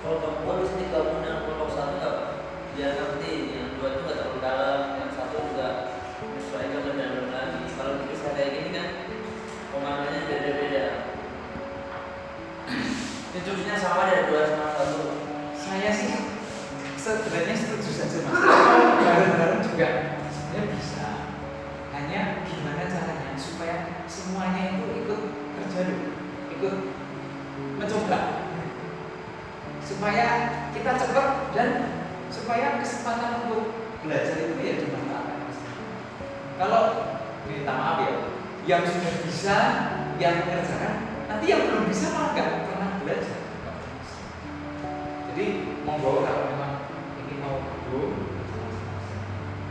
Kalau 0.00 0.16
perempuan 0.22 0.56
bisa 0.64 0.74
digabung 0.80 1.18
dengan 1.20 1.38
kelompok 1.44 1.70
satu 1.76 1.94
nggak? 1.98 2.16
Biar 2.72 2.92
nanti 2.96 3.32
yang 3.52 3.68
dua 3.76 3.88
itu 3.90 4.00
nggak 4.06 4.16
terlalu 4.16 4.38
dalam, 4.38 4.80
yang 5.02 5.10
satu 5.12 5.36
juga 5.50 5.68
menyesuaikan 6.22 6.80
lebih 6.86 6.94
dalam 7.02 7.28
lagi. 7.34 7.60
Kalau 7.74 7.92
bisa 8.06 8.28
kayak 8.38 8.50
gini 8.54 8.70
kan 8.70 8.88
pemandangannya 9.74 10.20
beda-beda. 10.30 11.05
Instruksinya 13.36 13.76
sama 13.76 14.08
ada 14.08 14.32
dua 14.32 14.48
sama 14.48 14.68
satu. 14.72 15.00
saya 15.60 15.92
sih 15.92 16.40
sebenarnya 16.96 17.52
setuju 17.52 17.90
saja 17.92 18.18
mas. 18.24 18.32
Bareng-bareng 19.04 19.60
juga 19.60 19.88
sebenarnya 20.32 20.72
bisa. 20.72 21.06
Hanya 21.92 22.20
gimana 22.48 22.88
caranya 22.88 23.36
supaya 23.36 24.00
semuanya 24.08 24.80
itu 24.80 25.04
ikut 25.04 25.20
kerja 25.52 25.80
dulu 25.84 26.08
ikut 26.56 26.74
mencoba. 27.76 28.20
Supaya 29.84 30.26
kita 30.72 30.90
cepat 30.96 31.28
dan 31.52 31.68
supaya 32.32 32.80
kesempatan 32.80 33.52
untuk 33.52 33.84
belajar 34.00 34.48
itu 34.48 34.60
ya 34.64 34.74
dimanfaatkan. 34.80 35.52
Kalau 36.56 36.82
minta 37.44 37.72
maaf 37.76 38.00
ya 38.00 38.12
yang 38.64 38.82
sudah 38.88 39.12
bisa 39.28 39.56
yang 40.16 40.40
mengerjakan 40.40 41.04
nanti 41.28 41.44
yang 41.52 41.68
belum 41.68 41.84
bisa 41.84 42.16
malah 42.16 42.32
pernah 42.32 42.65
belajar 43.06 43.38
jadi 45.30 45.46
monggo 45.86 46.26
kalau 46.26 46.50
memang 46.50 46.90
ini 47.22 47.38
mau 47.38 47.62
gabung 47.62 48.34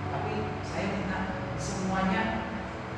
tapi 0.08 0.34
saya 0.64 0.86
minta 0.96 1.20
semuanya 1.60 2.22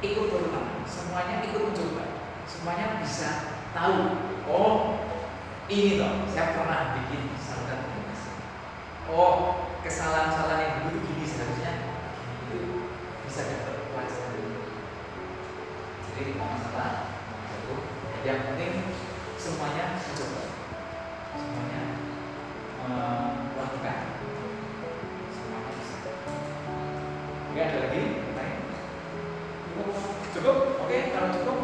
ikut 0.06 0.30
berulang 0.30 0.86
semuanya 0.86 1.42
ikut 1.42 1.58
mencoba 1.58 2.06
semuanya 2.46 3.02
bisa 3.02 3.30
tahu 3.74 3.98
oh 4.46 5.02
ini 5.74 5.98
loh 5.98 6.30
saya 6.30 6.54
pernah 6.54 7.02
bikin 7.02 7.34
saluran 7.42 7.90
irigasi 7.98 8.38
oh 9.10 9.74
kesalahan-kesalahan 9.82 10.62
yang 10.62 10.74
dulu 10.86 11.02
gini 11.02 11.26
seharusnya 11.26 11.98
bisa 13.26 13.42
dapat 13.42 13.90
pelajaran 13.90 14.38
jadi 16.14 16.22
tidak 16.30 16.46
masalah 16.46 16.92
yang 18.22 18.54
penting 18.54 18.86
semuanya 19.42 19.98
cukup? 30.38 30.86
Oke 30.86 30.98
kalau 31.12 31.30
cukup. 31.34 31.58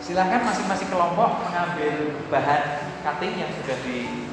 Silahkan 0.00 0.42
masing-masing 0.46 0.88
kelompok 0.90 1.44
mengambil 1.44 1.94
bahan 2.32 2.62
cutting 3.04 3.34
yang 3.36 3.50
sudah 3.52 3.76
di 3.84 4.29